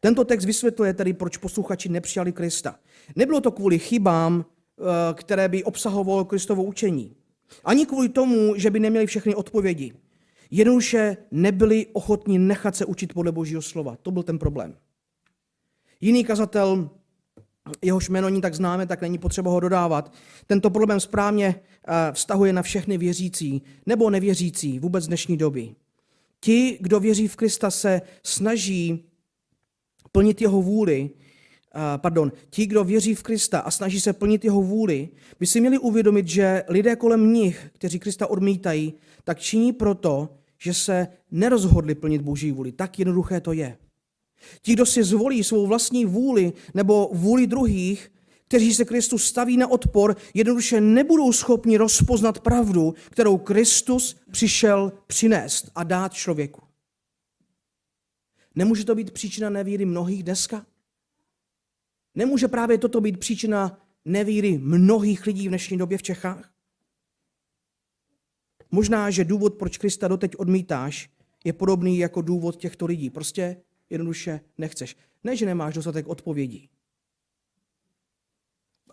[0.04, 2.76] Tento text vysvětluje tedy, proč posluchači nepřijali Krista.
[3.16, 7.16] Nebylo to kvůli chybám, eh, které by obsahovalo Kristovo učení.
[7.66, 9.94] Ani kvůli tomu, že by neměli všechny odpovědi.
[10.52, 13.98] Jednoduše nebyli ochotní nechat se učit podle Božího slova.
[14.02, 14.76] To byl ten problém.
[16.02, 16.90] Jiný kazatel,
[17.82, 20.14] jehož jméno není tak známe, tak není potřeba ho dodávat.
[20.48, 25.76] Tento problém správně eh, vztahuje na všechny věřící nebo nevěřící vůbec dnešní doby.
[26.40, 29.13] Ti, kdo věří v Krista, se snaží
[30.14, 31.10] plnit jeho vůli,
[31.98, 35.78] pardon, ti, kdo věří v Krista a snaží se plnit jeho vůli, by si měli
[35.78, 42.22] uvědomit, že lidé kolem nich, kteří Krista odmítají, tak činí proto, že se nerozhodli plnit
[42.22, 42.72] Boží vůli.
[42.72, 43.78] Tak jednoduché to je.
[44.62, 48.12] Ti, kdo si zvolí svou vlastní vůli nebo vůli druhých,
[48.48, 55.72] kteří se Kristus staví na odpor, jednoduše nebudou schopni rozpoznat pravdu, kterou Kristus přišel přinést
[55.76, 56.62] a dát člověku.
[58.56, 60.66] Nemůže to být příčina nevíry mnohých dneska?
[62.16, 66.54] Nemůže právě toto být příčina nevíry mnohých lidí v dnešní době v Čechách?
[68.72, 71.10] Možná, že důvod, proč Krista doteď odmítáš,
[71.44, 73.10] je podobný jako důvod těchto lidí.
[73.10, 73.58] Prostě
[73.90, 74.96] jednoduše nechceš.
[75.24, 76.70] Ne, že nemáš dostatek odpovědí.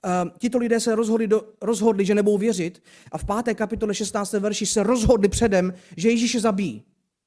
[0.04, 4.32] Uh, tito lidé se rozhodli, do, rozhodli, že nebudou věřit a v páté kapitole 16.
[4.32, 6.84] verši se rozhodli předem, že Ježíše zabíjí.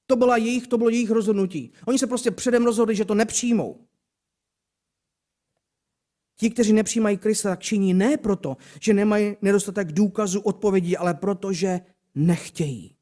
[0.07, 1.71] To, byla jejich, to bylo jejich rozhodnutí.
[1.87, 3.87] Oni se prostě předem rozhodli, že to nepřijmou.
[6.35, 11.53] Ti, kteří nepřijímají Krista, tak činí ne proto, že nemají nedostatek důkazů, odpovědí, ale proto,
[11.53, 11.79] že
[12.15, 12.95] nechtějí.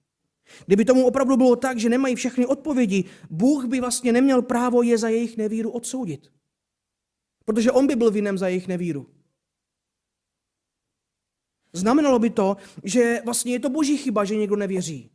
[0.66, 4.98] Kdyby tomu opravdu bylo tak, že nemají všechny odpovědi, Bůh by vlastně neměl právo je
[4.98, 6.32] za jejich nevíru odsoudit.
[7.46, 9.10] Protože on by byl vinem za jejich nevíru.
[11.74, 15.12] Znamenalo by to, že vlastně je to boží chyba, že někdo nevěří.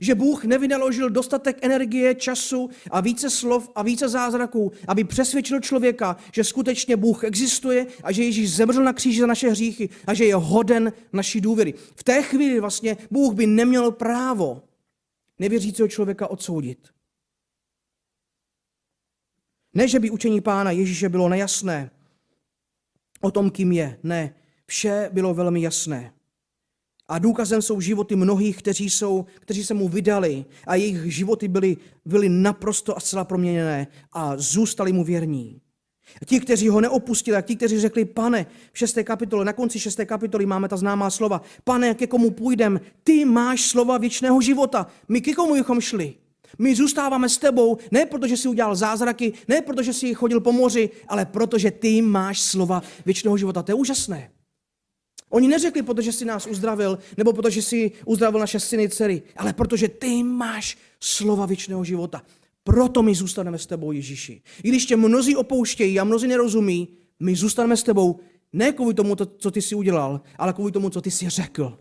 [0.00, 6.16] Že Bůh nevynaložil dostatek energie, času a více slov a více zázraků, aby přesvědčil člověka,
[6.32, 10.24] že skutečně Bůh existuje a že Ježíš zemřel na kříži za naše hříchy a že
[10.24, 11.74] je hoden naší důvěry.
[11.96, 14.62] V té chvíli vlastně Bůh by neměl právo
[15.38, 16.88] nevěřícího člověka odsoudit.
[19.74, 21.90] Ne, že by učení pána Ježíše bylo nejasné
[23.20, 23.98] o tom, kým je.
[24.02, 24.34] Ne,
[24.66, 26.12] vše bylo velmi jasné.
[27.10, 31.76] A důkazem jsou životy mnohých, kteří, jsou, kteří se mu vydali a jejich životy byly,
[32.04, 35.60] byly naprosto a zcela proměněné a zůstali mu věrní.
[36.26, 40.06] Ti, kteří ho neopustili, a ti, kteří řekli, pane, v šesté kapitole, na konci šesté
[40.06, 45.20] kapitoly máme ta známá slova, pane, ke komu půjdem, ty máš slova věčného života, my
[45.20, 46.14] ke komu bychom šli?
[46.58, 50.90] My zůstáváme s tebou, ne protože jsi udělal zázraky, ne protože jsi chodil po moři,
[51.08, 53.62] ale protože ty máš slova věčného života.
[53.62, 54.30] To je úžasné.
[55.30, 59.88] Oni neřekli, protože jsi nás uzdravil, nebo protože jsi uzdravil naše syny, dcery, ale protože
[59.88, 62.22] ty máš slova věčného života.
[62.64, 64.42] Proto my zůstaneme s tebou, Ježíši.
[64.62, 66.88] I když tě mnozí opouštějí a mnozí nerozumí,
[67.20, 68.20] my zůstaneme s tebou
[68.52, 71.78] ne kvůli tomu, co ty jsi udělal, ale kvůli tomu, co ty jsi řekl.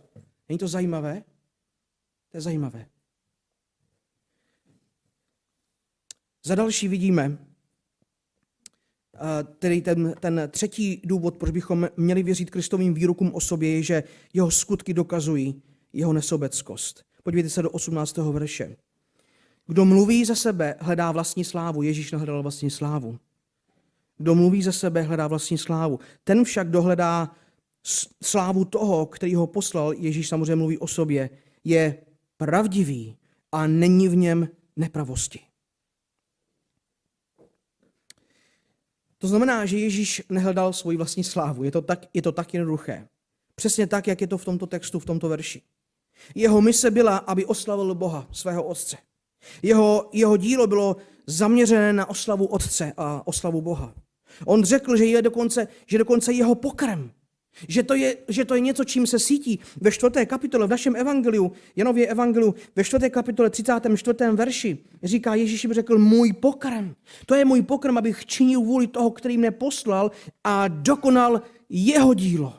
[0.50, 1.24] Není to zajímavé?
[2.32, 2.86] To je zajímavé.
[6.44, 7.38] Za další vidíme,
[9.60, 14.04] tedy ten, ten třetí důvod, proč bychom měli věřit Kristovým výrokům o sobě, je, že
[14.34, 15.62] jeho skutky dokazují
[15.94, 17.04] jeho nesobeckost.
[17.24, 18.18] Podívejte se do 18.
[18.18, 18.76] verše.
[19.68, 21.82] Kdo mluví za sebe, hledá vlastní slávu.
[21.82, 23.20] Ježíš nehledal vlastní slávu.
[24.18, 26.00] Kdo mluví za sebe, hledá vlastní slávu.
[26.24, 27.32] Ten však dohledá
[28.24, 31.30] slávu toho, který ho poslal, Ježíš samozřejmě mluví o sobě,
[31.64, 31.98] je
[32.38, 33.16] pravdivý
[33.52, 35.40] a není v něm nepravosti.
[39.20, 41.64] To znamená, že Ježíš nehledal svoji vlastní slávu.
[41.64, 43.08] Je to tak, je to tak jednoduché.
[43.56, 45.62] Přesně tak, jak je to v tomto textu, v tomto verši.
[46.36, 48.98] Jeho mise byla, aby oslavil Boha, svého Otce.
[49.62, 50.96] Jeho, jeho dílo bylo
[51.28, 53.94] zaměřené na oslavu Otce a oslavu Boha.
[54.46, 57.12] On řekl, že je dokonce, že dokonce jeho pokrm
[57.68, 59.60] že to, je, že to je něco, čím se sítí.
[59.82, 64.18] Ve čtvrté kapitole, v našem evangeliu, Janově evangeliu, ve čtvrté kapitole 34.
[64.32, 66.94] verši, říká Ježíš mi řekl, můj pokrm.
[67.26, 70.12] To je můj pokrm, abych činil vůli toho, který mě poslal
[70.44, 72.54] a dokonal jeho dílo.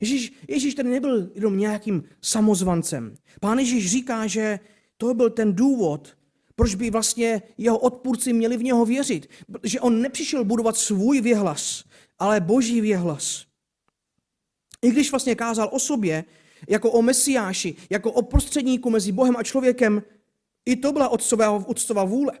[0.00, 3.14] Ježíš, Ježíš tady nebyl jenom nějakým samozvancem.
[3.40, 4.60] Pán Ježíš říká, že
[4.96, 6.16] to byl ten důvod,
[6.56, 9.28] proč by vlastně jeho odpůrci měli v něho věřit.
[9.62, 11.84] Že on nepřišel budovat svůj věhlas,
[12.20, 13.44] ale boží věhlas.
[14.82, 16.24] I když vlastně kázal o sobě,
[16.68, 20.02] jako o mesiáši, jako o prostředníku mezi Bohem a člověkem,
[20.66, 22.32] i to byla otcová, vůle.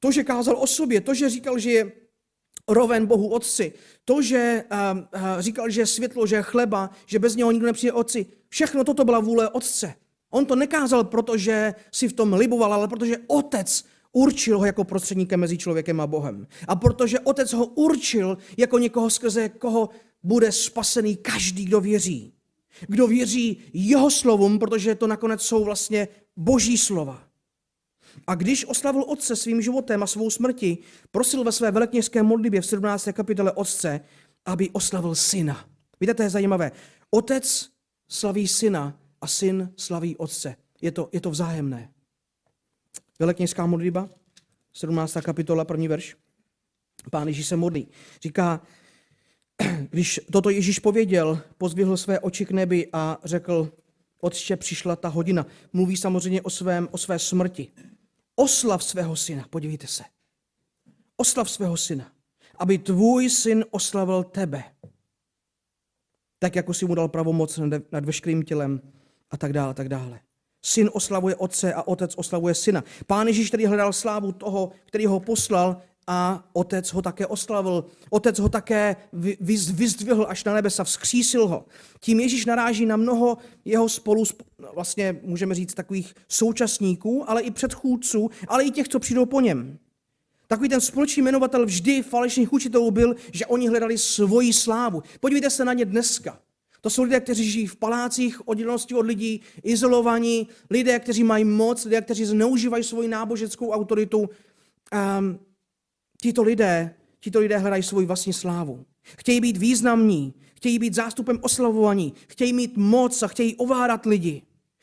[0.00, 1.92] To, že kázal o sobě, to, že říkal, že je
[2.68, 3.72] roven Bohu Otci,
[4.04, 7.66] to, že uh, uh, říkal, že je světlo, že je chleba, že bez něho nikdo
[7.66, 9.94] nepřijde Otci, všechno toto byla vůle Otce.
[10.30, 13.84] On to nekázal, protože si v tom liboval, ale protože Otec
[14.18, 16.46] určil ho jako prostředníkem mezi člověkem a Bohem.
[16.68, 19.88] A protože Otec ho určil jako někoho, skrze koho
[20.22, 22.32] bude spasený každý, kdo věří.
[22.88, 27.22] Kdo věří jeho slovům, protože to nakonec jsou vlastně boží slova.
[28.26, 30.78] A když oslavil Otce svým životem a svou smrti,
[31.10, 33.08] prosil ve své velekněžské modlitbě v 17.
[33.12, 34.00] kapitole Otce,
[34.44, 35.64] aby oslavil syna.
[36.00, 36.72] Víte, to je zajímavé.
[37.10, 37.70] Otec
[38.08, 40.56] slaví syna a syn slaví Otce.
[40.80, 41.90] Je to, je to vzájemné.
[43.18, 44.08] Velekněžská modlitba,
[44.72, 45.16] 17.
[45.22, 46.16] kapitola, první verš.
[47.10, 47.88] Pán Ježíš se modlí.
[48.22, 48.62] Říká,
[49.90, 53.72] když toto Ježíš pověděl, pozvihl své oči k nebi a řekl,
[54.20, 55.46] otče, přišla ta hodina.
[55.72, 57.72] Mluví samozřejmě o, svém, o své smrti.
[58.34, 60.04] Oslav svého syna, podívejte se.
[61.16, 62.12] Oslav svého syna,
[62.58, 64.64] aby tvůj syn oslavil tebe.
[66.38, 67.60] Tak, jako si mu dal pravomoc
[67.92, 68.92] nad veškerým tělem
[69.30, 70.20] a tak dále, tak dále.
[70.62, 72.84] Syn oslavuje otce a otec oslavuje syna.
[73.06, 77.84] Pán Ježíš tedy hledal slávu toho, který ho poslal a otec ho také oslavil.
[78.10, 78.96] Otec ho také
[79.40, 81.66] vyzdvihl až na nebesa, vzkřísil ho.
[82.00, 84.24] Tím Ježíš naráží na mnoho jeho spolu,
[84.74, 89.78] vlastně můžeme říct takových současníků, ale i předchůdců, ale i těch, co přijdou po něm.
[90.46, 95.02] Takový ten společný jmenovatel vždy falešných učitelů byl, že oni hledali svoji slávu.
[95.20, 96.38] Podívejte se na ně dneska.
[96.80, 101.84] To jsou lidé, kteří žijí v palácích, oddělenosti od lidí, izolovaní, lidé, kteří mají moc,
[101.84, 104.18] lidé, kteří zneužívají svoji náboženskou autoritu.
[104.18, 105.38] Um,
[106.22, 108.84] tito lidé, tito lidé hledají svoji vlastní slávu.
[109.02, 114.42] Chtějí být významní, chtějí být zástupem oslavovaní, chtějí mít moc a chtějí ovládat lidi.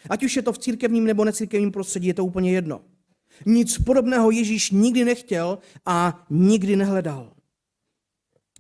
[0.10, 2.82] Ať už je to v církevním nebo necírkevním prostředí, je to úplně jedno.
[3.46, 7.34] Nic podobného Ježíš nikdy nechtěl a nikdy nehledal.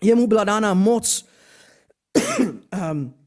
[0.01, 1.25] Jemu byla dána moc
[2.91, 3.13] um,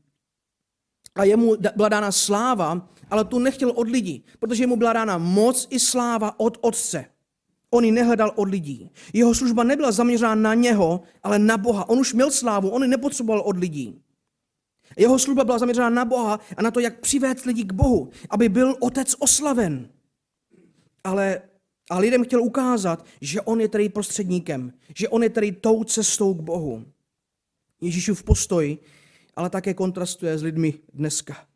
[1.18, 5.66] a jemu byla dána sláva ale tu nechtěl od lidí, protože mu byla dána moc
[5.70, 7.04] i sláva od Otce.
[7.70, 8.90] On ji nehledal od lidí.
[9.12, 11.88] Jeho služba nebyla zaměřená na něho, ale na Boha.
[11.88, 14.02] On už měl slávu, on ji nepotřeboval od lidí.
[14.96, 18.48] Jeho služba byla zaměřená na Boha a na to, jak přivést lidi k Bohu, aby
[18.48, 19.88] byl otec oslaven.
[21.04, 21.42] Ale
[21.90, 26.34] a lidem chtěl ukázat, že on je tady prostředníkem, že on je tady tou cestou
[26.34, 26.84] k Bohu.
[27.80, 28.78] Ježíšův postoj
[29.38, 31.46] ale také kontrastuje s lidmi dneska.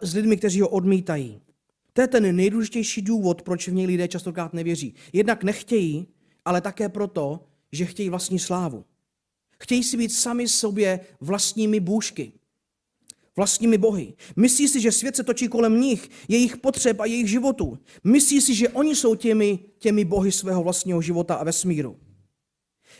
[0.00, 1.40] S lidmi, kteří ho odmítají.
[1.92, 4.94] To je ten nejdůležitější důvod, proč v něj lidé častokrát nevěří.
[5.12, 6.06] Jednak nechtějí,
[6.44, 8.84] ale také proto, že chtějí vlastní slávu.
[9.60, 12.32] Chtějí si být sami sobě vlastními bůžky,
[13.36, 14.14] vlastními bohy.
[14.36, 17.78] Myslí si, že svět se točí kolem nich, jejich potřeb a jejich životů.
[18.04, 22.00] Myslí si, že oni jsou těmi, těmi bohy svého vlastního života a vesmíru.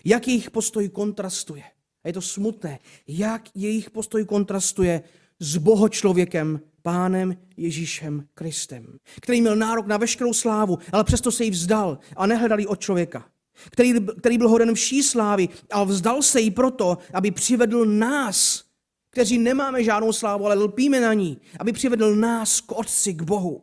[0.05, 1.62] Jak jejich postoj kontrastuje.
[2.07, 2.79] A je to smutné,
[3.09, 5.03] jak jejich postoj kontrastuje
[5.41, 11.51] s bohočlověkem, pánem Ježíšem Kristem, který měl nárok na veškerou slávu, ale přesto se jí
[11.51, 13.29] vzdal a nehledal od člověka.
[13.71, 18.65] Který, který byl hoden vší slávy a vzdal se jí proto, aby přivedl nás,
[19.11, 23.63] kteří nemáme žádnou slávu, ale lpíme na ní, aby přivedl nás k Otci, k Bohu.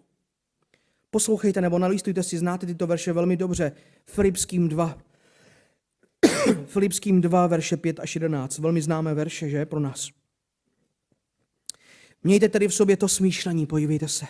[1.12, 3.72] Poslouchejte nebo nalistujte si, znáte tyto verše velmi dobře.
[4.06, 4.98] Filipským 2.
[6.66, 8.60] Filipským 2, verše 5 až 11.
[8.60, 10.10] Velmi známé verše, že, pro nás.
[12.24, 14.26] Mějte tedy v sobě to smýšlení, podívejte se.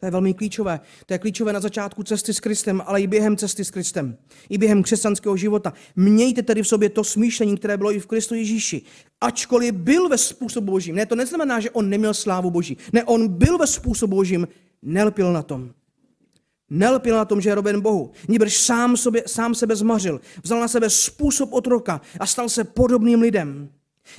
[0.00, 0.80] To je velmi klíčové.
[1.06, 4.16] To je klíčové na začátku cesty s Kristem, ale i během cesty s Kristem.
[4.48, 5.72] I během křesťanského života.
[5.96, 8.82] Mějte tedy v sobě to smýšlení, které bylo i v Kristu Ježíši.
[9.20, 10.94] Ačkoliv byl ve způsobu božím.
[10.94, 12.76] Ne, to neznamená, že on neměl slávu boží.
[12.92, 14.48] Ne, on byl ve způsobu božím,
[14.82, 15.70] nelpil na tom.
[16.70, 18.10] Nelpil na tom, že je roben Bohu.
[18.28, 20.20] Níbrž sám, sobě, sám sebe zmařil.
[20.42, 23.70] Vzal na sebe způsob otroka a stal se podobným lidem.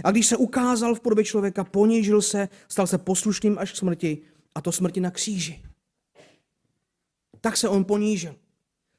[0.03, 4.17] A když se ukázal v podobě člověka, ponížil se, stal se poslušným až k smrti,
[4.55, 5.61] a to smrti na kříži.
[7.41, 8.35] Tak se on ponížil.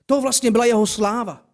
[0.06, 1.46] To vlastně byla jeho sláva.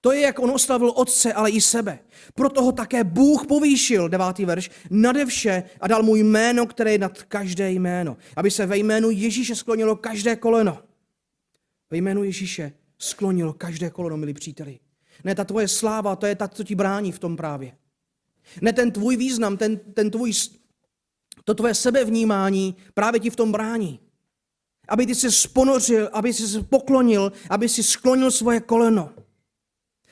[0.00, 1.98] To je, jak on oslavil otce, ale i sebe.
[2.34, 6.98] Proto ho také Bůh povýšil, devátý verš, nade vše a dal mu jméno, které je
[6.98, 8.16] nad každé jméno.
[8.36, 10.78] Aby se ve jménu Ježíše sklonilo každé koleno.
[11.90, 14.78] Ve jménu Ježíše sklonilo každé koleno, milí příteli.
[15.24, 17.76] Ne, ta tvoje sláva, to je ta, co ti brání v tom právě.
[18.60, 20.32] Ne ten tvůj význam, ten, ten tvůj,
[21.44, 24.00] to tvoje sebevnímání právě ti v tom brání.
[24.88, 29.12] Aby ty se sponořil, aby si se poklonil, aby si sklonil svoje koleno.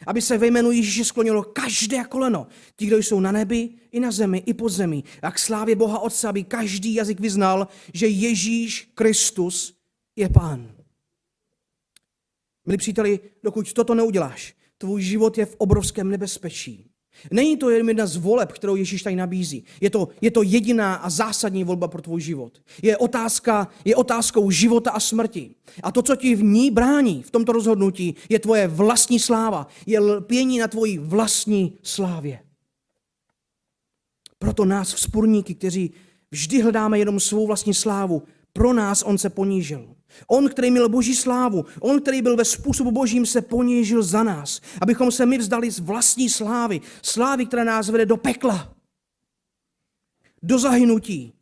[0.06, 2.46] Aby se ve jménu Ježíše sklonilo každé koleno.
[2.76, 5.02] Ti, kdo jsou na nebi, i na zemi, i pod zemi.
[5.22, 9.74] A k slávě Boha Otce, aby každý jazyk vyznal, že Ježíš Kristus
[10.16, 10.77] je Pán.
[12.68, 16.90] Milí příteli, dokud toto neuděláš, tvůj život je v obrovském nebezpečí.
[17.30, 19.64] Není to jen jedna z voleb, kterou Ježíš tady nabízí.
[19.80, 22.62] Je to, je to jediná a zásadní volba pro tvůj život.
[22.82, 25.54] Je, otázka, je otázkou života a smrti.
[25.82, 29.66] A to, co ti v ní brání, v tomto rozhodnutí, je tvoje vlastní sláva.
[29.86, 32.40] Je lpění na tvojí vlastní slávě.
[34.38, 35.92] Proto nás vzpůrníky, kteří
[36.30, 39.97] vždy hledáme jenom svou vlastní slávu, pro nás on se ponížil.
[40.26, 44.60] On, který měl boží slávu, on, který byl ve způsobu božím, se ponížil za nás,
[44.80, 48.74] abychom se my vzdali z vlastní slávy, slávy, která nás vede do pekla,
[50.42, 51.32] do zahynutí.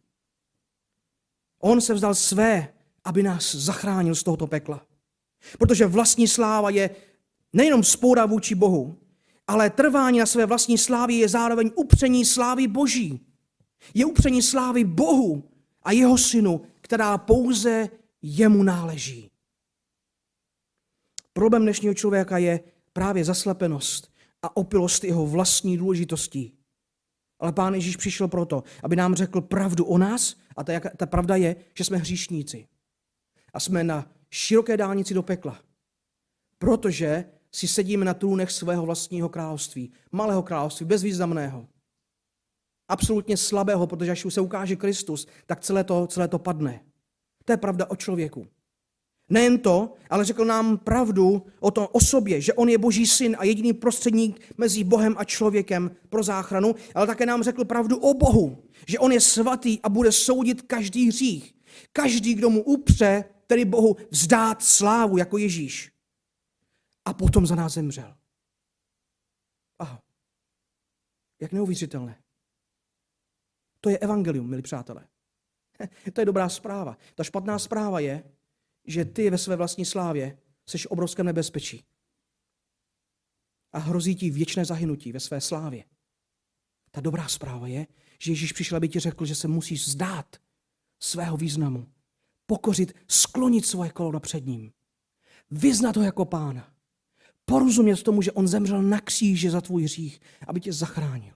[1.61, 2.73] On se vzdal své,
[3.05, 4.87] aby nás zachránil z tohoto pekla.
[5.59, 6.91] Protože vlastní sláva je
[7.53, 8.99] nejenom spoura vůči Bohu,
[9.47, 13.27] ale trvání na své vlastní slávě je zároveň upření slávy Boží.
[13.95, 15.45] Je upření slávy Bohu
[15.83, 17.89] a jeho synu, která pouze
[18.23, 19.31] jemu náleží.
[21.33, 22.61] Problém dnešního člověka je
[22.93, 24.13] právě zaslepenost
[24.43, 26.53] a opilost jeho vlastní důležitostí.
[27.39, 31.37] Ale Pán Ježíš přišel proto, aby nám řekl pravdu o nás a ta, ta pravda
[31.37, 32.69] je, že jsme hříšníci.
[33.53, 35.61] A jsme na široké dálnici do pekla.
[36.59, 39.93] Protože si sedíme na trůnech svého vlastního království.
[40.13, 41.69] Malého království, bezvýznamného.
[42.89, 46.86] Absolutně slabého, protože až se ukáže Kristus, tak celé to, celé to padne.
[47.47, 48.47] To je pravda o člověku.
[49.29, 53.37] Nejen to, ale řekl nám pravdu o, to, o sobě, že on je boží syn
[53.39, 58.15] a jediný prostředník mezi Bohem a člověkem pro záchranu, ale také nám řekl pravdu o
[58.15, 61.55] Bohu, že on je svatý a bude soudit každý hřích.
[61.93, 65.93] Každý, kdo mu upře, tedy Bohu, vzdát slávu jako Ježíš.
[67.05, 68.17] A potom za nás zemřel.
[69.79, 70.03] Aha.
[71.41, 72.23] Jak neuvěřitelné.
[73.81, 75.07] To je evangelium, milí přátelé.
[76.13, 76.99] To je dobrá zpráva.
[77.15, 78.25] Ta špatná zpráva je,
[78.87, 81.85] že ty ve své vlastní slávě jsi v obrovském nebezpečí.
[83.73, 85.85] A hrozí ti věčné zahynutí ve své slávě.
[86.91, 87.87] Ta dobrá zpráva je,
[88.19, 90.37] že Ježíš přišel, aby ti řekl, že se musíš zdát
[91.01, 91.87] svého významu
[92.47, 94.73] pokořit, sklonit svoje koleno před ním.
[95.51, 96.73] Vyznat ho jako pána.
[97.45, 101.35] Porozumět tomu, že on zemřel na kříži za tvůj hřích, aby tě zachránil.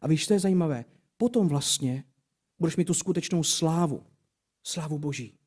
[0.00, 0.84] A víš, to je zajímavé.
[1.16, 2.04] Potom vlastně
[2.58, 4.06] budeš mít tu skutečnou slávu.
[4.62, 5.38] Slávu Boží.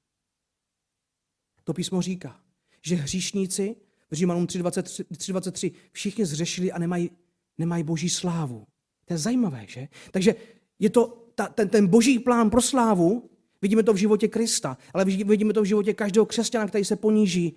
[1.64, 2.42] To písmo říká,
[2.82, 3.76] že hříšníci
[4.12, 7.12] v Římanům 3.23 všichni zřešili a nemají,
[7.58, 8.68] nemají boží slávu.
[9.06, 9.88] To je zajímavé, že?
[10.12, 10.36] Takže
[10.80, 13.30] je to ta, ten, ten boží plán pro slávu,
[13.62, 17.56] vidíme to v životě Krista, ale vidíme to v životě každého křesťana, který se poníží,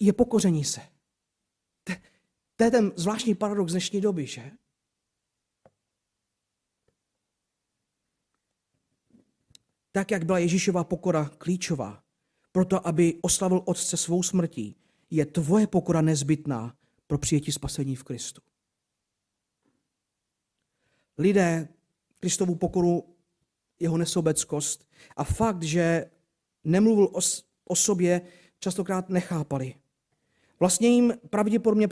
[0.00, 0.80] je pokoření se.
[2.56, 4.50] To, je ten zvláštní paradox dnešní doby, že?
[9.92, 12.02] Tak, jak byla Ježíšova pokora klíčová,
[12.52, 14.76] proto aby oslavil Otce svou smrtí,
[15.10, 16.74] je tvoje pokora nezbytná
[17.06, 18.40] pro přijetí spasení v Kristu.
[21.18, 21.68] Lidé
[22.20, 23.16] Kristovu pokoru,
[23.80, 26.10] jeho nesobeckost a fakt, že
[26.64, 27.20] nemluvil o,
[27.64, 28.20] o sobě,
[28.58, 29.74] častokrát nechápali.
[30.60, 31.88] Vlastně jim pravděpodobně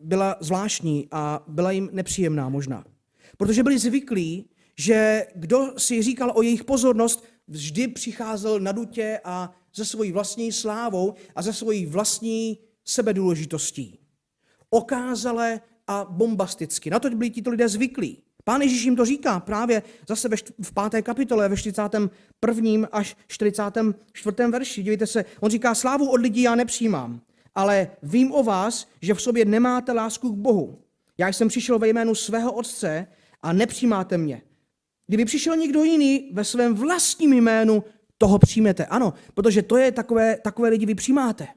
[0.00, 2.84] byla zvláštní a byla jim nepříjemná možná.
[3.36, 9.54] Protože byli zvyklí, že kdo si říkal o jejich pozornost, vždy přicházel na dutě a
[9.74, 13.98] ze svojí vlastní slávou a ze svojí vlastní sebedůležitostí.
[14.70, 16.90] Okázale a bombasticky.
[16.90, 18.22] Na to byli tito lidé zvyklí.
[18.44, 20.28] Pán Ježíš jim to říká právě zase
[20.62, 22.88] v páté kapitole, ve 41.
[22.92, 24.36] až 44.
[24.50, 24.82] verši.
[24.82, 27.20] Dívejte se, on říká, slávu od lidí já nepřijímám,
[27.54, 30.78] ale vím o vás, že v sobě nemáte lásku k Bohu.
[31.18, 33.06] Já jsem přišel ve jménu svého Otce
[33.42, 34.42] a nepřijímáte mě.
[35.06, 37.84] Kdyby přišel někdo jiný ve svém vlastním jménu,
[38.18, 38.86] toho přijmete.
[38.86, 41.48] Ano, protože to je takové, takové lidi vy přijímáte.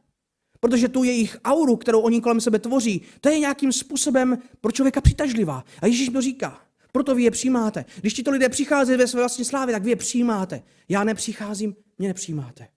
[0.59, 5.01] Protože tu jejich auru, kterou oni kolem sebe tvoří, to je nějakým způsobem pro člověka
[5.01, 5.63] přitažlivá.
[5.81, 6.61] A Ježíš to říká.
[6.91, 7.85] Proto vy je přijímáte.
[8.01, 10.63] Když tito lidé přichází ve své vlastní slávě, tak vy je přijímáte.
[10.89, 12.67] Já nepřicházím, mě nepřijímáte.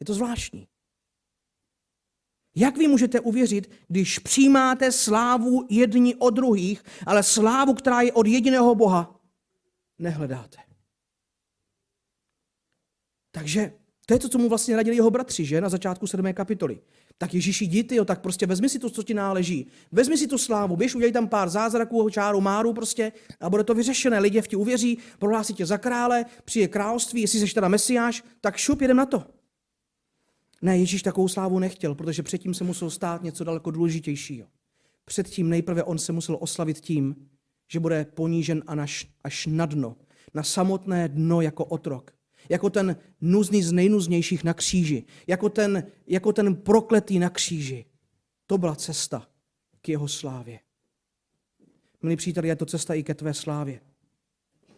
[0.00, 0.66] Je to zvláštní.
[2.56, 8.26] Jak vy můžete uvěřit, když přijímáte slávu jedni od druhých, ale slávu, která je od
[8.26, 9.13] jediného Boha,
[9.98, 10.58] nehledáte?
[13.30, 13.72] Takže
[14.06, 15.60] to je to, co mu vlastně radili jeho bratři, že?
[15.60, 16.32] Na začátku 7.
[16.32, 16.80] kapitoly.
[17.18, 19.66] Tak Ježíši, jdi jo, tak prostě vezmi si to, co ti náleží.
[19.92, 23.74] Vezmi si tu slávu, běž, udělej tam pár zázraků, čáru, máru prostě a bude to
[23.74, 24.18] vyřešené.
[24.18, 28.56] Lidé v ti uvěří, prohlásí tě za krále, přijde království, jestli jsi teda mesiáš, tak
[28.56, 29.24] šup, jedem na to.
[30.62, 34.48] Ne, Ježíš takovou slávu nechtěl, protože předtím se musel stát něco daleko důležitějšího.
[35.04, 37.28] Předtím nejprve on se musel oslavit tím,
[37.68, 39.96] že bude ponížen až, na dno,
[40.34, 42.14] na samotné dno jako otrok
[42.48, 47.84] jako ten nuzný z nejnuznějších na kříži, jako ten, jako ten prokletý na kříži.
[48.46, 49.28] To byla cesta
[49.80, 50.60] k jeho slávě.
[52.02, 53.80] Milí příteli, je to cesta i ke tvé slávě.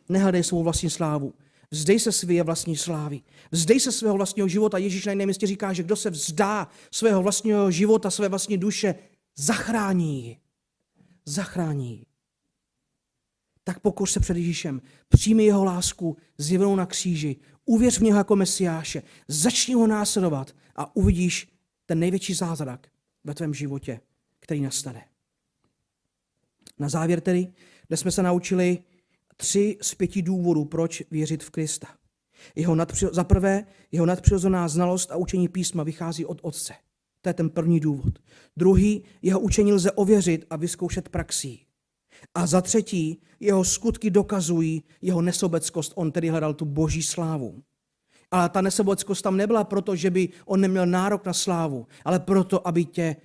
[0.09, 1.35] Nehledej svou vlastní slávu.
[1.71, 3.23] Vzdej se své vlastní slávy.
[3.51, 4.79] Vzdej se svého vlastního života.
[4.79, 8.95] Ježíš na jiném místě říká, že kdo se vzdá svého vlastního života, své vlastní duše,
[9.37, 10.37] zachrání ji.
[11.25, 12.05] Zachrání ji
[13.69, 18.37] tak pokoř se před Ježíšem, přijmi jeho lásku zjevenou na kříži, uvěř v něho jako
[18.37, 21.49] mesiáše, začni ho následovat a uvidíš
[21.87, 22.89] ten největší zázrak
[23.25, 24.01] ve tvém životě,
[24.41, 25.05] který nastane.
[26.79, 27.53] Na závěr tedy,
[27.87, 28.79] kde jsme se naučili
[29.37, 31.89] tři z pěti důvodů, proč věřit v Krista.
[32.55, 36.75] Jeho nadpři- za prvé, jeho nadpřirozená znalost a učení písma vychází od Otce.
[37.21, 38.19] To je ten první důvod.
[38.57, 41.66] Druhý, jeho učení lze ověřit a vyzkoušet praxí.
[42.35, 45.93] A za třetí, jeho skutky dokazují jeho nesobeckost.
[45.95, 47.63] On tedy hledal tu boží slávu.
[48.31, 52.69] A ta nesobeckost tam nebyla proto, že by on neměl nárok na slávu, ale proto,
[52.69, 53.17] aby tě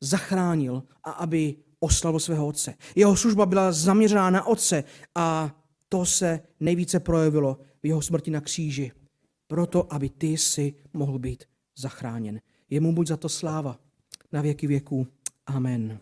[0.00, 2.74] zachránil a aby oslavil svého otce.
[2.94, 4.84] Jeho služba byla zaměřená na otce
[5.14, 5.56] a
[5.88, 8.92] to se nejvíce projevilo v jeho smrti na kříži.
[9.46, 11.44] Proto, aby ty si mohl být
[11.78, 12.40] zachráněn.
[12.70, 13.78] Jemu buď za to sláva
[14.32, 15.06] na věky věků.
[15.46, 15.98] Amen.